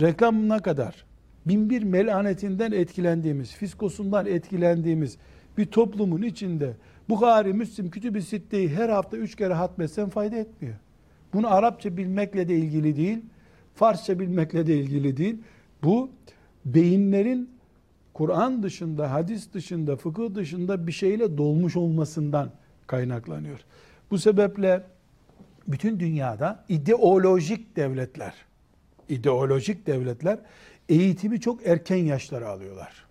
[0.01, 1.05] reklamına kadar
[1.45, 5.17] binbir melanetinden etkilendiğimiz, fiskosundan etkilendiğimiz
[5.57, 6.73] bir toplumun içinde
[7.09, 10.75] Bukhari, Müslim, Kütüb-i Sitte'yi her hafta üç kere hatmetsen fayda etmiyor.
[11.33, 13.19] Bunu Arapça bilmekle de ilgili değil,
[13.75, 15.37] Farsça bilmekle de ilgili değil.
[15.83, 16.09] Bu
[16.65, 17.49] beyinlerin
[18.13, 22.51] Kur'an dışında, hadis dışında, fıkıh dışında bir şeyle dolmuş olmasından
[22.87, 23.59] kaynaklanıyor.
[24.11, 24.83] Bu sebeple
[25.67, 28.33] bütün dünyada ideolojik devletler,
[29.09, 30.39] ideolojik devletler
[30.89, 33.05] eğitimi çok erken yaşlara alıyorlar.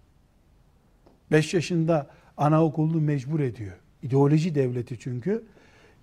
[1.30, 3.76] 5 yaşında anaokulunu mecbur ediyor.
[4.02, 5.44] İdeoloji devleti çünkü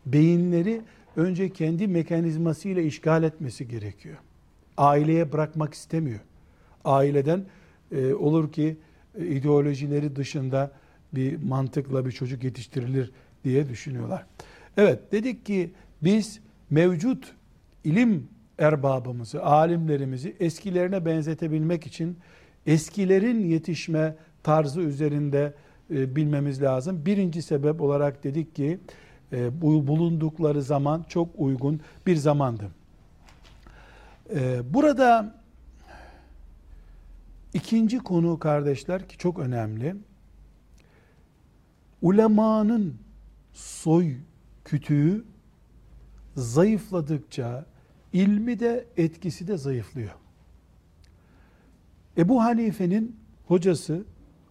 [0.05, 0.81] beyinleri
[1.15, 4.17] önce kendi mekanizmasıyla işgal etmesi gerekiyor.
[4.77, 6.19] Aileye bırakmak istemiyor.
[6.85, 7.45] Aileden
[7.91, 8.77] e, olur ki
[9.19, 10.71] e, ideolojileri dışında
[11.13, 13.11] bir mantıkla bir çocuk yetiştirilir
[13.43, 14.25] diye düşünüyorlar.
[14.77, 15.71] Evet dedik ki
[16.03, 16.39] biz
[16.69, 17.35] mevcut
[17.83, 18.27] ilim
[18.59, 22.17] erbabımızı, alimlerimizi eskilerine benzetebilmek için
[22.65, 25.53] eskilerin yetişme tarzı üzerinde
[25.91, 27.05] e, bilmemiz lazım.
[27.05, 28.79] Birinci sebep olarak dedik ki
[29.31, 32.69] e, bu bulundukları zaman çok uygun bir zamandı.
[34.35, 35.35] E, burada
[37.53, 39.95] ikinci konu kardeşler ki çok önemli.
[42.01, 42.95] Ulemanın
[43.53, 44.13] soy
[44.65, 45.25] kütüğü
[46.35, 47.65] zayıfladıkça
[48.13, 50.11] ilmi de etkisi de zayıflıyor.
[52.17, 53.15] Ebu Hanife'nin
[53.47, 54.03] hocası,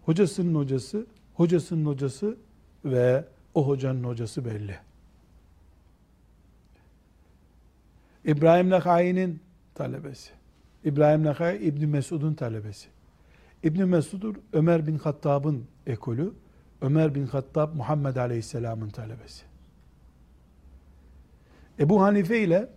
[0.05, 2.37] hocasının hocası, hocasının hocası
[2.85, 3.25] ve
[3.55, 4.77] o hocanın hocası belli.
[8.25, 9.41] İbrahim Nakai'nin
[9.75, 10.31] talebesi.
[10.85, 12.89] İbrahim Nakai İbn Mesud'un talebesi.
[13.63, 16.33] İbn Mesud Ömer bin Hattab'ın ekolü.
[16.81, 19.52] Ömer bin Hattab Muhammed Aleyhisselam'ın talebesi.
[21.79, 22.69] Ebu Hanife ile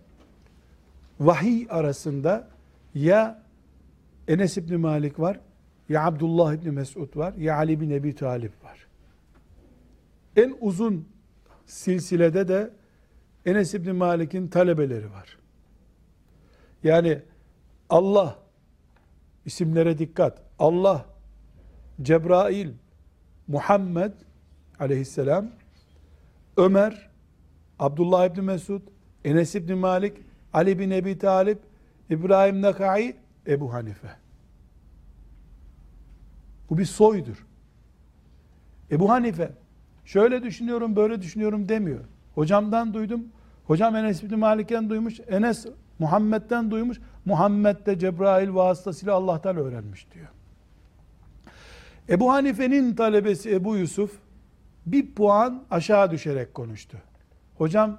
[1.20, 2.48] vahiy arasında
[2.94, 3.42] ya
[4.28, 5.40] Enes İbni Malik var,
[5.88, 8.86] ya Abdullah İbni Mesud var, ya Ali bin Ebi Talip var.
[10.36, 11.08] En uzun
[11.66, 12.70] silsilede de
[13.46, 15.38] Enes İbni Malik'in talebeleri var.
[16.82, 17.22] Yani
[17.90, 18.38] Allah,
[19.44, 21.06] isimlere dikkat, Allah,
[22.02, 22.72] Cebrail,
[23.48, 24.12] Muhammed
[24.78, 25.50] aleyhisselam,
[26.56, 27.10] Ömer,
[27.78, 28.82] Abdullah İbni Mesud,
[29.24, 30.16] Enes İbni Malik,
[30.52, 31.58] Ali bin Ebi Talip,
[32.10, 33.16] İbrahim Nakai,
[33.46, 34.08] Ebu Hanife.
[36.70, 37.46] Bu bir soydur.
[38.90, 39.52] Ebu Hanife
[40.04, 42.04] şöyle düşünüyorum böyle düşünüyorum demiyor.
[42.34, 43.24] Hocamdan duydum.
[43.64, 45.20] Hocam Enes bin Malik'ten duymuş.
[45.28, 45.66] Enes
[45.98, 47.00] Muhammed'den duymuş.
[47.24, 50.28] Muhammed de Cebrail vasıtasıyla Allah'tan öğrenmiş diyor.
[52.08, 54.18] Ebu Hanife'nin talebesi Ebu Yusuf
[54.86, 56.98] bir puan aşağı düşerek konuştu.
[57.58, 57.98] Hocam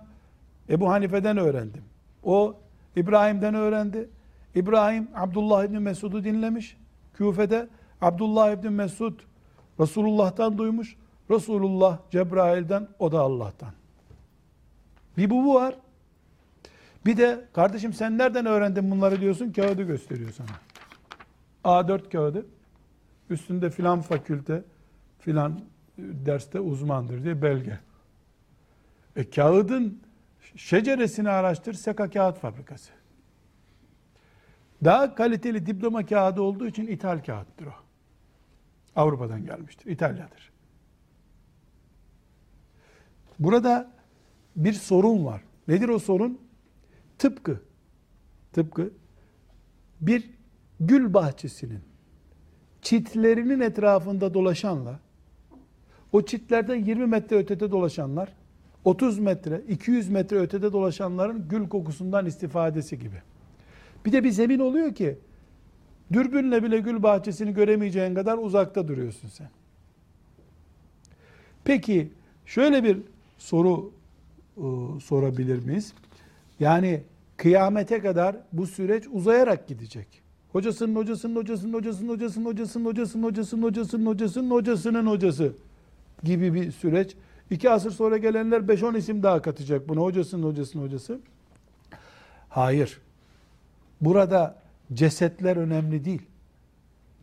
[0.69, 1.83] Ebu Hanife'den öğrendim.
[2.23, 2.55] O
[2.95, 4.09] İbrahim'den öğrendi.
[4.55, 6.77] İbrahim Abdullah İbni Mesud'u dinlemiş.
[7.13, 7.67] Küfe'de
[8.01, 9.19] Abdullah İbni Mesud
[9.79, 10.95] Resulullah'tan duymuş.
[11.31, 13.71] Resulullah Cebrail'den o da Allah'tan.
[15.17, 15.75] Bir bu, bu var.
[17.05, 20.47] Bir de kardeşim sen nereden öğrendin bunları diyorsun kağıdı gösteriyor sana.
[21.63, 22.45] A4 kağıdı.
[23.29, 24.63] Üstünde filan fakülte
[25.19, 25.59] filan
[25.97, 27.79] derste uzmandır diye belge.
[29.17, 30.01] E kağıdın
[30.55, 32.91] şeceresini araştır Seka Kağıt Fabrikası.
[34.83, 37.73] Daha kaliteli diploma kağıdı olduğu için ithal kağıttır o.
[38.95, 39.91] Avrupa'dan gelmiştir.
[39.91, 40.51] İtalya'dır.
[43.39, 43.91] Burada
[44.55, 45.41] bir sorun var.
[45.67, 46.41] Nedir o sorun?
[47.17, 47.61] Tıpkı
[48.53, 48.93] tıpkı
[50.01, 50.29] bir
[50.79, 51.81] gül bahçesinin
[52.81, 54.99] çitlerinin etrafında dolaşanla
[56.11, 58.33] o çitlerden 20 metre ötede dolaşanlar
[58.87, 63.21] 30 metre, 200 metre ötede dolaşanların gül kokusundan istifadesi gibi.
[64.05, 65.17] Bir de bir zemin oluyor ki
[66.13, 69.49] dürbünle bile gül bahçesini göremeyeceğin kadar uzakta duruyorsun sen.
[71.63, 72.11] Peki
[72.47, 72.97] Şöyle bir
[73.37, 73.91] soru
[74.57, 74.65] e,
[74.99, 75.93] sorabilir miyiz?
[76.59, 77.03] Yani
[77.37, 80.07] kıyamete kadar bu süreç uzayarak gidecek.
[80.51, 85.53] Hocasının hocasının hocasının hocasının hocasının hocasının hocasının hocasının hocasının hocasının hocasının hocası
[86.23, 87.15] gibi bir süreç.
[87.51, 89.99] İki asır sonra gelenler 5-10 isim daha katacak buna.
[89.99, 91.19] Hocasının hocasının hocası.
[92.49, 93.01] Hayır.
[94.01, 94.55] Burada
[94.93, 96.21] cesetler önemli değil.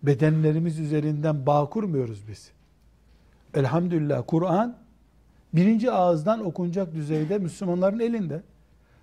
[0.03, 2.51] Bedenlerimiz üzerinden bağ kurmuyoruz biz.
[3.55, 4.77] Elhamdülillah Kur'an
[5.55, 8.43] birinci ağızdan okunacak düzeyde Müslümanların elinde.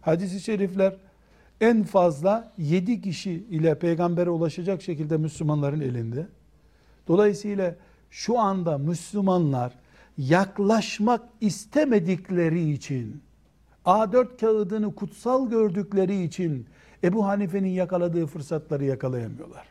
[0.02, 0.96] Hadis-i şerifler
[1.62, 6.28] en fazla yedi kişi ile peygambere ulaşacak şekilde Müslümanların elinde.
[7.08, 7.76] Dolayısıyla
[8.12, 9.74] şu anda Müslümanlar
[10.18, 13.22] yaklaşmak istemedikleri için,
[13.86, 16.68] A4 kağıdını kutsal gördükleri için
[17.04, 19.68] Ebu Hanife'nin yakaladığı fırsatları yakalayamıyorlar.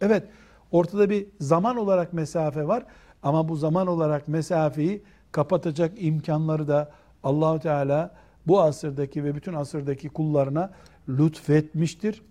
[0.00, 0.28] Evet,
[0.70, 2.86] ortada bir zaman olarak mesafe var
[3.22, 6.92] ama bu zaman olarak mesafeyi kapatacak imkanları da
[7.22, 8.14] Allahu Teala
[8.46, 10.70] bu asırdaki ve bütün asırdaki kullarına
[11.08, 12.22] lütfetmiştir.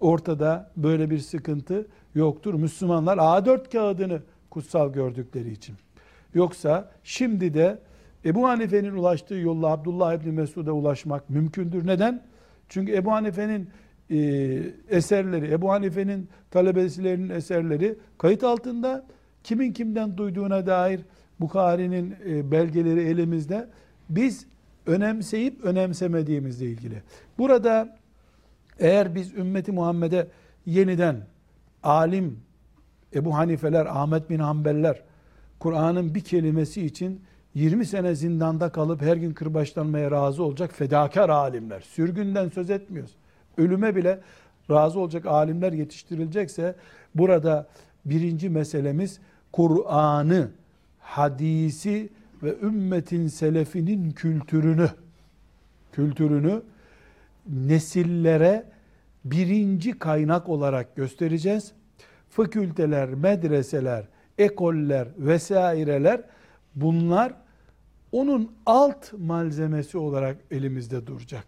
[0.00, 2.54] Ortada böyle bir sıkıntı yoktur.
[2.54, 5.76] Müslümanlar A4 kağıdını kutsal gördükleri için.
[6.36, 7.78] Yoksa şimdi de
[8.24, 11.86] Ebu Hanife'nin ulaştığı yolla Abdullah İbni Mesud'a ulaşmak mümkündür.
[11.86, 12.22] Neden?
[12.68, 13.68] Çünkü Ebu Hanife'nin
[14.10, 14.16] e,
[14.88, 19.06] eserleri, Ebu Hanife'nin talebesilerinin eserleri kayıt altında.
[19.44, 21.00] Kimin kimden duyduğuna dair
[21.40, 23.68] Bukhari'nin e, belgeleri elimizde.
[24.10, 24.46] Biz
[24.86, 27.02] önemseyip önemsemediğimizle ilgili.
[27.38, 27.96] Burada
[28.78, 30.28] eğer biz ümmeti Muhammed'e
[30.66, 31.16] yeniden
[31.82, 32.40] alim
[33.14, 35.02] Ebu Hanifeler, Ahmet bin Hanbeller
[35.58, 37.20] Kur'an'ın bir kelimesi için
[37.54, 41.80] 20 sene zindanda kalıp her gün kırbaçlanmaya razı olacak fedakar alimler.
[41.80, 43.14] Sürgünden söz etmiyoruz.
[43.58, 44.20] Ölüme bile
[44.70, 46.74] razı olacak alimler yetiştirilecekse
[47.14, 47.66] burada
[48.04, 49.20] birinci meselemiz
[49.52, 50.50] Kur'an'ı,
[50.98, 52.08] hadisi
[52.42, 54.88] ve ümmetin selefinin kültürünü
[55.92, 56.62] kültürünü
[57.46, 58.64] nesillere
[59.24, 61.72] birinci kaynak olarak göstereceğiz.
[62.30, 64.04] Fakülteler, medreseler,
[64.38, 66.22] ekoller vesaireler
[66.74, 67.34] bunlar
[68.12, 71.44] onun alt malzemesi olarak elimizde duracak.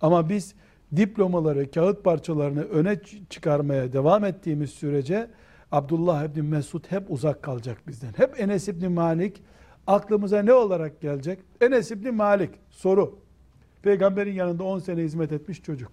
[0.00, 0.54] Ama biz
[0.96, 5.30] diplomaları, kağıt parçalarını öne çıkarmaya devam ettiğimiz sürece
[5.72, 8.12] Abdullah İbni Mesud hep uzak kalacak bizden.
[8.16, 9.42] Hep Enes İbni Malik
[9.86, 11.38] aklımıza ne olarak gelecek?
[11.60, 13.18] Enes İbni Malik soru.
[13.82, 15.92] Peygamberin yanında 10 sene hizmet etmiş çocuk.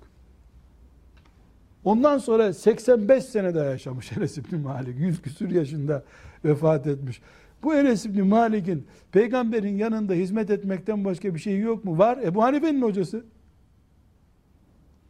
[1.86, 5.00] Ondan sonra 85 sene daha yaşamış Enes İbni Malik.
[5.00, 6.04] 100 küsür yaşında
[6.46, 7.22] vefat etmiş.
[7.64, 11.98] Bu Enes İbni Malik'in peygamberin yanında hizmet etmekten başka bir şey yok mu?
[11.98, 12.18] Var.
[12.24, 13.26] Ebu Hanife'nin hocası.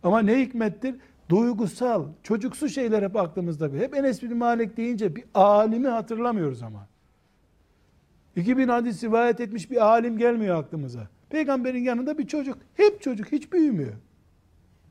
[0.04, 0.96] Ama ne hikmettir?
[1.30, 3.68] Duygusal, çocuksu şeyler hep aklımızda.
[3.68, 6.88] Hep Enes bin Malik deyince bir alimi hatırlamıyoruz ama.
[8.36, 11.08] 2000 hadis rivayet etmiş bir alim gelmiyor aklımıza.
[11.30, 12.58] Peygamberin yanında bir çocuk.
[12.74, 13.94] Hep çocuk, hiç büyümüyor.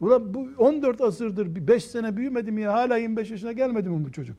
[0.01, 2.73] Ulan bu 14 asırdır 5 sene büyümedi mi ya?
[2.73, 4.37] Hala 25 yaşına gelmedi mi bu çocuk?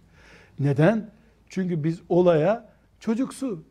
[0.60, 1.10] Neden?
[1.50, 3.64] Çünkü biz olaya çocuksu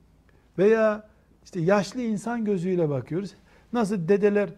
[0.59, 1.09] veya
[1.45, 3.35] işte yaşlı insan gözüyle bakıyoruz.
[3.73, 4.49] Nasıl dedeler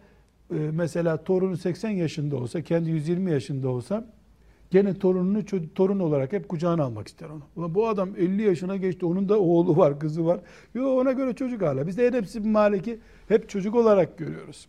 [0.51, 4.05] e, mesela torunu 80 yaşında olsa, kendi 120 yaşında olsa
[4.71, 7.41] gene torununu torun olarak hep kucağına almak ister onu.
[7.55, 10.39] Ulan bu adam 50 yaşına geçti, onun da oğlu var, kızı var.
[10.73, 11.87] Yo ona göre çocuk hala.
[11.87, 14.67] Biz de hepsi bir maliki hep çocuk olarak görüyoruz.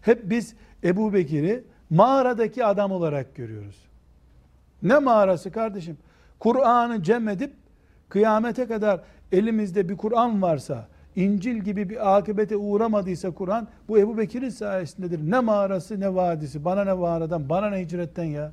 [0.00, 0.54] Hep biz
[0.84, 3.88] Ebu Bekir'i mağaradaki adam olarak görüyoruz.
[4.82, 5.98] Ne mağarası kardeşim?
[6.38, 7.52] Kur'an'ı cem edip
[8.08, 9.00] kıyamete kadar
[9.32, 15.30] elimizde bir Kur'an varsa, İncil gibi bir akıbete uğramadıysa Kur'an, bu Ebu Bekir'in sayesindedir.
[15.30, 18.52] Ne mağarası ne vadisi, bana ne mağaradan, bana ne hicretten ya.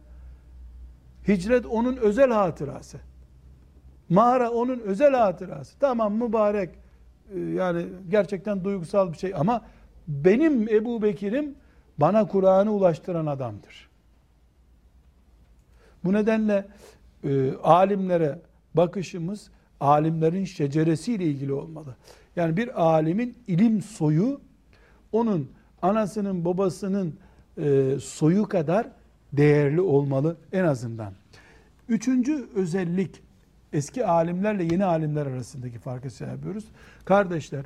[1.28, 2.98] Hicret onun özel hatırası.
[4.10, 5.80] Mağara onun özel hatırası.
[5.80, 6.70] Tamam mübarek,
[7.36, 9.62] e, yani gerçekten duygusal bir şey ama
[10.08, 11.56] benim Ebu Bekir'im
[11.98, 13.90] bana Kur'an'ı ulaştıran adamdır.
[16.04, 16.66] Bu nedenle
[17.24, 18.40] e, alimlere
[18.74, 21.96] bakışımız alimlerin şeceresiyle ilgili olmalı.
[22.36, 24.42] Yani bir alimin ilim soyu
[25.12, 27.16] onun anasının babasının
[27.58, 28.88] e, soyu kadar
[29.34, 31.14] değerli olmalı en azından.
[31.90, 33.22] Üçüncü özellik
[33.74, 36.28] eski alimlerle yeni alimler arasındaki farkı şey.
[37.06, 37.66] Kardeşler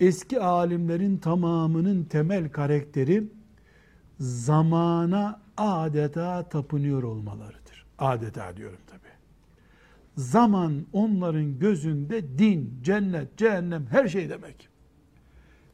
[0.00, 3.24] eski alimlerin tamamının temel karakteri
[4.20, 7.86] zamana adeta tapınıyor olmalarıdır.
[7.98, 9.00] Adeta diyorum tabi.
[10.16, 14.68] Zaman onların gözünde din, cennet, cehennem her şey demek.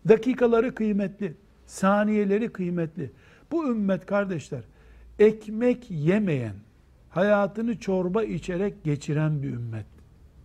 [0.08, 1.34] Dakikaları kıymetli,
[1.66, 3.10] saniyeleri kıymetli.
[3.50, 4.62] Bu ümmet kardeşler
[5.18, 6.54] ekmek yemeyen,
[7.10, 9.86] hayatını çorba içerek geçiren bir ümmet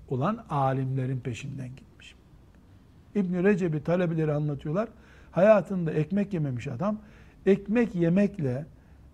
[0.10, 2.16] olan alimlerin peşinden gitmiş.
[3.16, 4.90] İbn Recep'i talebeleri anlatıyorlar.
[5.32, 7.00] Hayatında ekmek yememiş adam.
[7.46, 8.66] Ekmek yemekle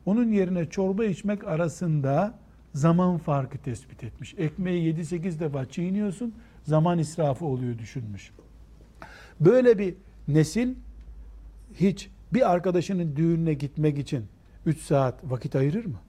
[0.06, 2.40] onun yerine çorba içmek arasında
[2.74, 4.36] zaman farkı tespit etmiş.
[4.38, 8.32] Ekmeği 7-8 defa çiğniyorsun, zaman israfı oluyor düşünmüş.
[9.40, 9.96] Böyle bir
[10.28, 10.76] nesil
[11.74, 14.26] hiç bir arkadaşının düğününe gitmek için
[14.66, 16.00] 3 saat vakit ayırır mı?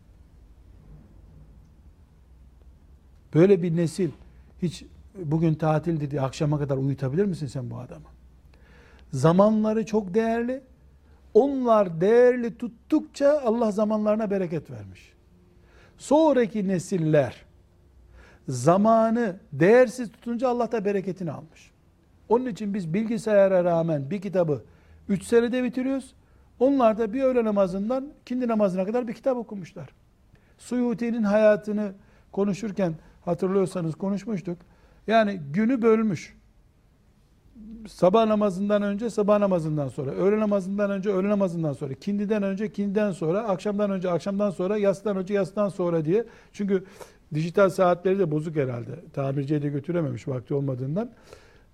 [3.35, 4.11] Böyle bir nesil
[4.63, 4.85] hiç
[5.25, 8.07] bugün tatil dedi akşama kadar uyutabilir misin sen bu adamı?
[9.13, 10.63] Zamanları çok değerli.
[11.35, 15.13] Onlar değerli tuttukça Allah zamanlarına bereket vermiş.
[15.99, 17.45] Sonraki nesiller
[18.49, 21.71] zamanı değersiz tutunca Allah da bereketini almış.
[22.29, 24.63] Onun için biz bilgisayara rağmen bir kitabı
[25.09, 26.15] 3 senede bitiriyoruz.
[26.59, 29.89] Onlar da bir öğle namazından kindi namazına kadar bir kitap okumuşlar.
[30.59, 31.93] Suyuti'nin hayatını
[32.33, 34.59] konuşurken hatırlıyorsanız konuşmuştuk.
[35.07, 36.37] Yani günü bölmüş.
[37.89, 43.13] Sabah namazından önce, sabah namazından sonra, öğle namazından önce, öğle namazından sonra, kindiden önce, kindiden
[43.13, 46.25] sonra, akşamdan önce, akşamdan sonra, yastan önce, yastan sonra diye.
[46.53, 46.85] Çünkü
[47.35, 48.91] dijital saatleri de bozuk herhalde.
[49.13, 51.11] Tamirciye de götürememiş vakti olmadığından.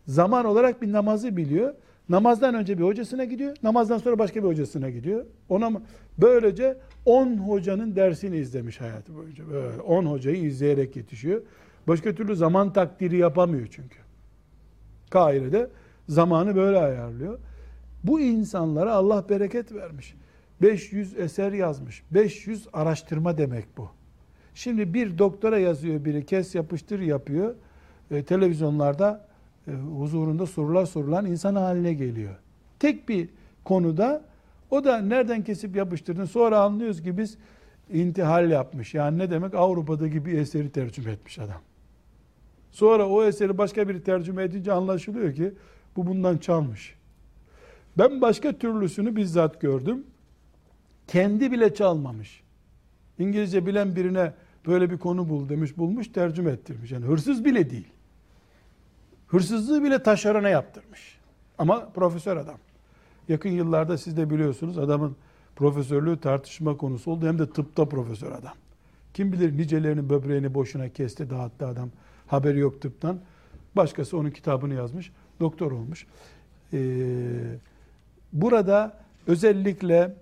[0.06, 1.74] Zaman olarak bir namazı biliyor.
[2.09, 3.56] Namazdan önce bir hocasına gidiyor.
[3.62, 5.24] Namazdan sonra başka bir hocasına gidiyor.
[5.48, 5.70] Ona
[6.18, 9.44] böylece 10 hocanın dersini izlemiş hayatı boyunca.
[9.50, 11.42] Böyle 10 hocayı izleyerek yetişiyor.
[11.88, 13.98] Başka türlü zaman takdiri yapamıyor çünkü.
[15.11, 15.70] Kaire'de
[16.09, 17.38] zamanı böyle ayarlıyor.
[18.04, 20.14] Bu insanlara Allah bereket vermiş.
[20.62, 22.02] 500 eser yazmış.
[22.11, 23.88] 500 araştırma demek bu.
[24.54, 27.54] Şimdi bir doktora yazıyor biri, kes yapıştır yapıyor.
[28.11, 29.26] E, televizyonlarda
[29.68, 32.34] e, huzurunda sorular sorulan insan haline geliyor.
[32.78, 33.28] Tek bir
[33.64, 34.22] konuda
[34.70, 37.38] o da nereden kesip yapıştırdın sonra anlıyoruz ki biz
[37.92, 38.94] intihal yapmış.
[38.94, 41.61] Yani ne demek Avrupa'daki bir eseri tercüme etmiş adam.
[42.70, 45.52] Sonra o eseri başka biri tercüme edince anlaşılıyor ki
[45.99, 46.94] bu bundan çalmış.
[47.99, 50.05] Ben başka türlüsünü bizzat gördüm.
[51.07, 52.42] Kendi bile çalmamış.
[53.18, 54.32] İngilizce bilen birine
[54.66, 56.92] böyle bir konu bul demiş, bulmuş, tercüme ettirmiş.
[56.92, 57.88] Yani hırsız bile değil.
[59.26, 61.18] Hırsızlığı bile taşerona yaptırmış.
[61.59, 62.59] Ama profesör adam.
[63.28, 65.16] Yakın yıllarda siz de biliyorsunuz adamın
[65.57, 67.26] profesörlüğü tartışma konusu oldu.
[67.26, 68.55] Hem de tıpta profesör adam.
[69.14, 71.90] Kim bilir nicelerinin böbreğini boşuna kesti, dağıttı adam.
[72.26, 73.20] Haberi yok tıptan.
[73.76, 75.12] Başkası onun kitabını yazmış.
[75.41, 76.07] Doktor olmuş.
[76.72, 76.78] Ee,
[78.32, 80.14] burada özellikle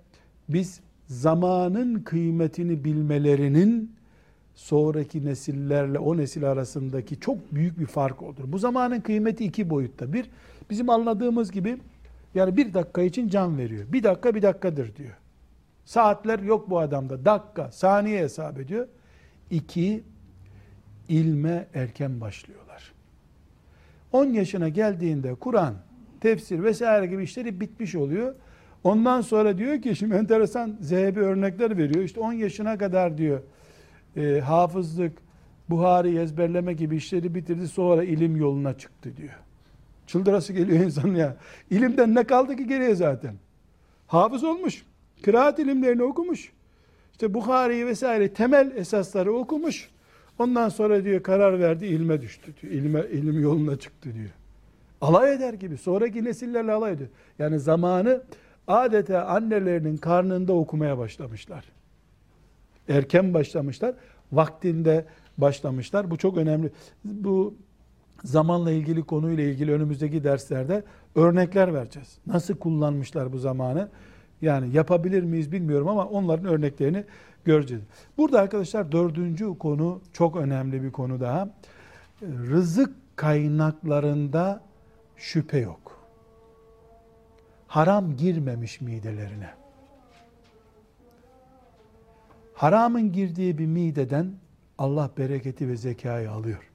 [0.49, 3.97] biz zamanın kıymetini bilmelerinin
[4.55, 8.45] sonraki nesillerle o nesil arasındaki çok büyük bir fark olur.
[8.47, 10.13] Bu zamanın kıymeti iki boyutta.
[10.13, 10.31] Bir,
[10.71, 11.79] bizim anladığımız gibi
[12.35, 13.85] yani bir dakika için can veriyor.
[13.93, 15.17] Bir dakika bir dakikadır diyor.
[15.85, 17.25] Saatler yok bu adamda.
[17.25, 18.89] Dakika, saniye hesap ediyor.
[19.51, 20.05] İki,
[21.09, 22.66] ilme erken başlıyorlar.
[24.17, 25.75] 10 yaşına geldiğinde Kur'an,
[26.21, 28.35] tefsir vesaire gibi işleri bitmiş oluyor.
[28.85, 32.05] Ondan sonra diyor ki şimdi enteresan zehebi örnekler veriyor.
[32.05, 33.41] İşte 10 yaşına kadar diyor
[34.17, 35.13] e, hafızlık,
[35.71, 39.35] Buhari ezberleme gibi işleri bitirdi sonra ilim yoluna çıktı diyor.
[40.07, 41.37] Çıldırası geliyor insan ya.
[41.71, 43.35] İlimden ne kaldı ki geriye zaten?
[44.07, 44.85] Hafız olmuş.
[45.23, 46.53] Kıraat ilimlerini okumuş.
[47.13, 49.91] İşte Bukhari'yi vesaire temel esasları okumuş.
[50.39, 52.73] Ondan sonra diyor karar verdi ilme düştü diyor.
[52.73, 54.31] İlme, ilim yoluna çıktı diyor.
[55.01, 55.77] Alay eder gibi.
[55.77, 57.09] Sonraki nesillerle alay ediyor.
[57.39, 58.23] Yani zamanı
[58.67, 61.65] adeta annelerinin karnında okumaya başlamışlar.
[62.89, 63.95] Erken başlamışlar.
[64.33, 65.05] Vaktinde
[65.39, 66.11] başlamışlar.
[66.11, 66.71] Bu çok önemli.
[67.05, 67.55] Bu
[68.25, 70.85] zamanla ilgili konuyla ilgili önümüzdeki derslerde
[71.15, 72.19] örnekler vereceğiz.
[72.27, 73.89] Nasıl kullanmışlar bu zamanı?
[74.43, 77.05] Yani yapabilir miyiz bilmiyorum ama onların örneklerini
[77.47, 77.85] göreceğiz.
[78.19, 81.49] Burada arkadaşlar dördüncü konu çok önemli bir konu daha.
[82.23, 84.61] Rızık kaynaklarında
[85.17, 86.07] şüphe yok.
[87.67, 89.51] Haram girmemiş midelerine.
[92.55, 94.33] Haramın girdiği bir mideden
[94.79, 96.71] Allah bereketi ve zekayı alıyor.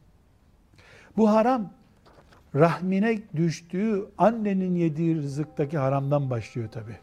[1.17, 1.73] Bu haram
[2.55, 6.97] rahmine düştüğü annenin yediği rızıktaki haramdan başlıyor tabi.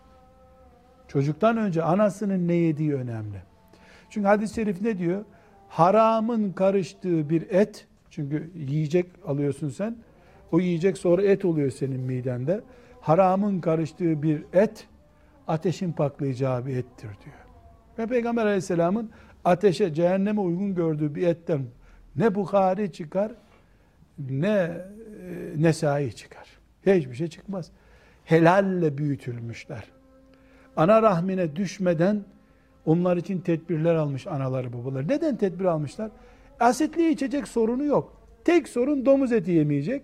[1.09, 3.48] Çocuktan önce anasının ne yediği önemli.
[4.11, 5.25] Çünkü hadis-i şerif ne diyor?
[5.69, 9.97] Haramın karıştığı bir et, çünkü yiyecek alıyorsun sen,
[10.53, 12.61] o yiyecek sonra et oluyor senin midende.
[13.01, 14.89] Haramın karıştığı bir et,
[15.49, 17.37] ateşin paklayacağı bir ettir diyor.
[17.99, 19.11] Ve Peygamber aleyhisselamın
[19.45, 21.63] ateşe, cehenneme uygun gördüğü bir etten
[22.17, 23.33] ne Bukhari çıkar,
[24.31, 24.73] ne e,
[25.57, 26.49] Nesai çıkar.
[26.87, 27.71] Hiçbir şey çıkmaz.
[28.25, 29.85] Helalle büyütülmüşler.
[30.77, 32.25] Ana rahmine düşmeden
[32.89, 35.09] onlar için tedbirler almış anaları babaları.
[35.09, 36.11] Neden tedbir almışlar?
[36.61, 38.13] Asitli içecek sorunu yok.
[38.45, 40.03] Tek sorun domuz eti yemeyecek.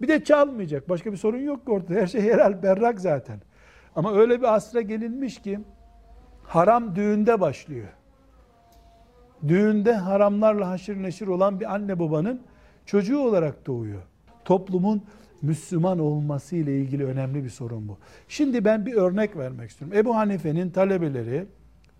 [0.00, 0.88] Bir de çalmayacak.
[0.88, 1.94] Başka bir sorun yok ki ortada.
[1.94, 3.40] Her şey helal, berrak zaten.
[3.94, 5.60] Ama öyle bir asra gelinmiş ki
[6.44, 7.88] haram düğünde başlıyor.
[9.48, 12.40] Düğünde haramlarla haşır neşir olan bir anne babanın
[12.86, 14.02] çocuğu olarak doğuyor.
[14.44, 15.02] Toplumun
[15.42, 17.98] Müslüman olması ile ilgili önemli bir sorun bu.
[18.28, 19.98] Şimdi ben bir örnek vermek istiyorum.
[19.98, 21.46] Ebu Hanife'nin talebeleri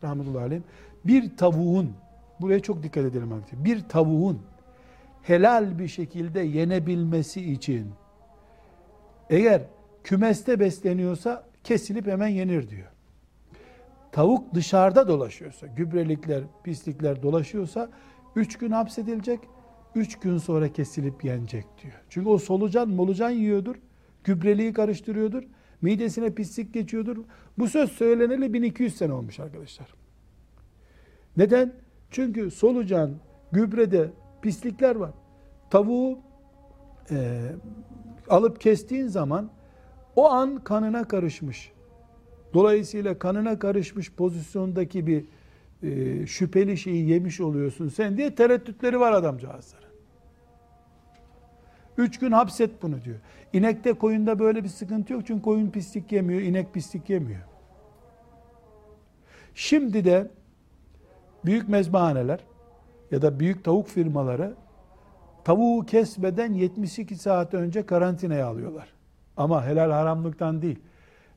[0.02, 0.60] rahmetullahi aleyh
[1.04, 1.92] bir tavuğun
[2.40, 3.64] buraya çok dikkat edelim arkadaşlar.
[3.64, 4.42] Bir tavuğun
[5.22, 7.86] helal bir şekilde yenebilmesi için
[9.30, 9.62] eğer
[10.04, 12.88] kümeste besleniyorsa kesilip hemen yenir diyor.
[14.12, 17.90] Tavuk dışarıda dolaşıyorsa, gübrelikler, pislikler dolaşıyorsa
[18.36, 19.40] 3 gün hapsedilecek,
[19.94, 22.02] 3 gün sonra kesilip yenecek diyor.
[22.08, 23.76] Çünkü o solucan molucan yiyordur,
[24.24, 25.44] gübreliği karıştırıyordur,
[25.86, 27.16] midesine pislik geçiyordur.
[27.58, 29.94] Bu söz söyleneli 1200 sene olmuş arkadaşlar.
[31.36, 31.72] Neden?
[32.10, 33.10] Çünkü solucan,
[33.52, 34.10] gübrede
[34.42, 35.10] pislikler var.
[35.70, 36.18] Tavuğu
[37.10, 37.42] e,
[38.28, 39.50] alıp kestiğin zaman
[40.16, 41.72] o an kanına karışmış.
[42.54, 45.24] Dolayısıyla kanına karışmış pozisyondaki bir
[45.82, 49.85] e, şüpheli şeyi yemiş oluyorsun sen diye tereddütleri var adamcağızların.
[51.98, 53.16] Üç gün hapset bunu diyor.
[53.52, 57.40] İnekte koyunda böyle bir sıkıntı yok çünkü koyun pislik yemiyor, inek pislik yemiyor.
[59.54, 60.30] Şimdi de
[61.44, 62.40] büyük mezbahaneler
[63.10, 64.54] ya da büyük tavuk firmaları
[65.44, 68.88] tavuğu kesmeden 72 saat önce karantinaya alıyorlar.
[69.36, 70.78] Ama helal haramlıktan değil.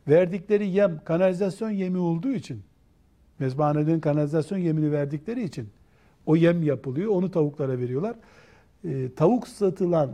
[0.07, 2.61] Verdikleri yem kanalizasyon yemi olduğu için
[3.39, 5.69] mezbahanelerin kanalizasyon yemini verdikleri için
[6.25, 7.11] o yem yapılıyor.
[7.11, 8.15] Onu tavuklara veriyorlar.
[8.85, 10.11] Ee, tavuk satılan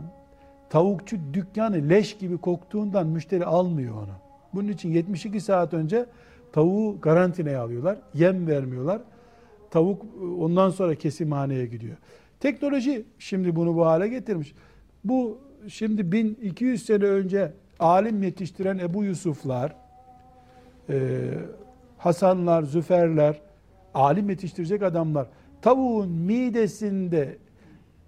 [0.70, 4.12] tavukçu dükkanı leş gibi koktuğundan müşteri almıyor onu.
[4.54, 6.06] Bunun için 72 saat önce
[6.52, 7.98] tavuğu karantinaya alıyorlar.
[8.14, 9.00] Yem vermiyorlar.
[9.70, 10.02] Tavuk
[10.38, 11.96] ondan sonra kesimhaneye gidiyor.
[12.40, 14.54] Teknoloji şimdi bunu bu hale getirmiş.
[15.04, 15.38] Bu
[15.68, 19.76] şimdi 1200 sene önce alim yetiştiren Ebu Yusuflar,
[20.90, 21.20] e,
[21.98, 23.40] Hasanlar, Züferler,
[23.94, 25.26] alim yetiştirecek adamlar,
[25.62, 27.36] tavuğun midesinde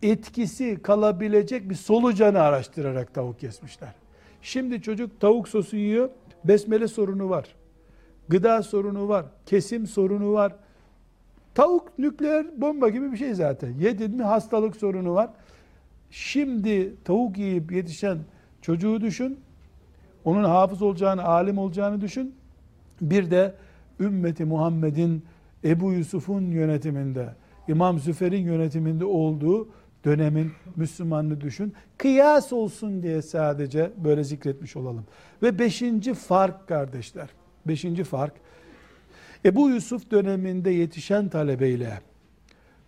[0.03, 3.92] etkisi kalabilecek bir solucanı araştırarak tavuk kesmişler.
[4.42, 6.11] Şimdi çocuk tavuk sosu yiyor,
[6.44, 7.55] besmele sorunu var.
[8.28, 10.53] Gıda sorunu var, kesim sorunu var.
[11.55, 13.74] Tavuk nükleer bomba gibi bir şey zaten.
[13.80, 15.30] Yedin mi hastalık sorunu var.
[16.11, 18.18] Şimdi tavuk yiyip yetişen
[18.62, 19.40] çocuğu düşün.
[20.24, 22.34] Onun hafız olacağını, alim olacağını düşün.
[23.01, 23.55] Bir de
[24.01, 25.24] ümmeti Muhammed'in
[25.64, 27.28] Ebu Yusuf'un yönetiminde,
[27.68, 29.68] İmam Züfer'in yönetiminde olduğu
[30.05, 31.74] dönemin Müslümanını düşün.
[31.99, 35.05] Kıyas olsun diye sadece böyle zikretmiş olalım.
[35.42, 37.28] Ve beşinci fark kardeşler.
[37.66, 38.32] Beşinci fark.
[39.44, 42.01] Ebu Yusuf döneminde yetişen talebeyle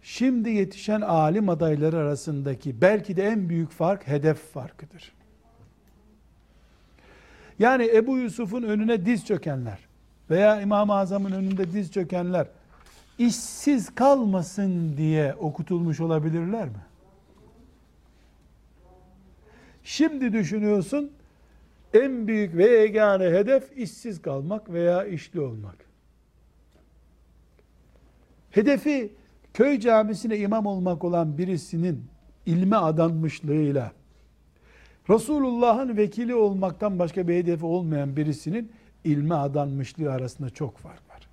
[0.03, 5.13] şimdi yetişen alim adayları arasındaki belki de en büyük fark hedef farkıdır.
[7.59, 9.79] Yani Ebu Yusuf'un önüne diz çökenler
[10.31, 12.47] veya İmam-ı Azam'ın önünde diz çökenler
[13.19, 16.81] işsiz kalmasın diye okutulmuş olabilirler mi?
[19.85, 21.13] Şimdi düşünüyorsun
[21.95, 25.77] en büyük ve yegane hedef işsiz kalmak veya işli olmak.
[28.51, 29.13] Hedefi
[29.55, 32.05] köy camisine imam olmak olan birisinin
[32.47, 33.93] ilme adanmışlığıyla
[35.11, 38.73] Resulullah'ın vekili olmaktan başka bir hedefi olmayan birisinin
[39.05, 41.29] ilme adanmışlığı arasında çok fark var.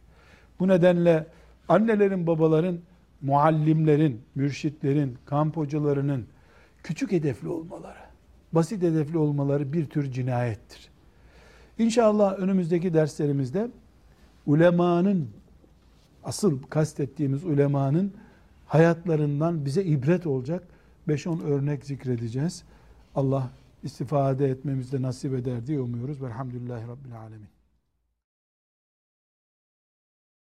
[0.59, 1.27] Bu nedenle
[1.69, 2.79] annelerin, babaların,
[3.21, 6.27] muallimlerin, mürşitlerin, kamp hocalarının
[6.83, 8.06] küçük hedefli olmaları,
[8.53, 10.89] basit hedefli olmaları bir tür cinayettir.
[11.77, 13.69] İnşallah önümüzdeki derslerimizde
[14.45, 15.29] ulemanın,
[16.23, 18.13] asıl kastettiğimiz ulemanın
[18.65, 20.63] hayatlarından bize ibret olacak
[21.07, 22.63] 5-10 örnek zikredeceğiz.
[23.15, 23.49] Allah
[23.83, 26.21] istifade etmemizi de nasip eder diye umuyoruz.
[26.21, 27.56] Velhamdülillahi Rabbil Alemin.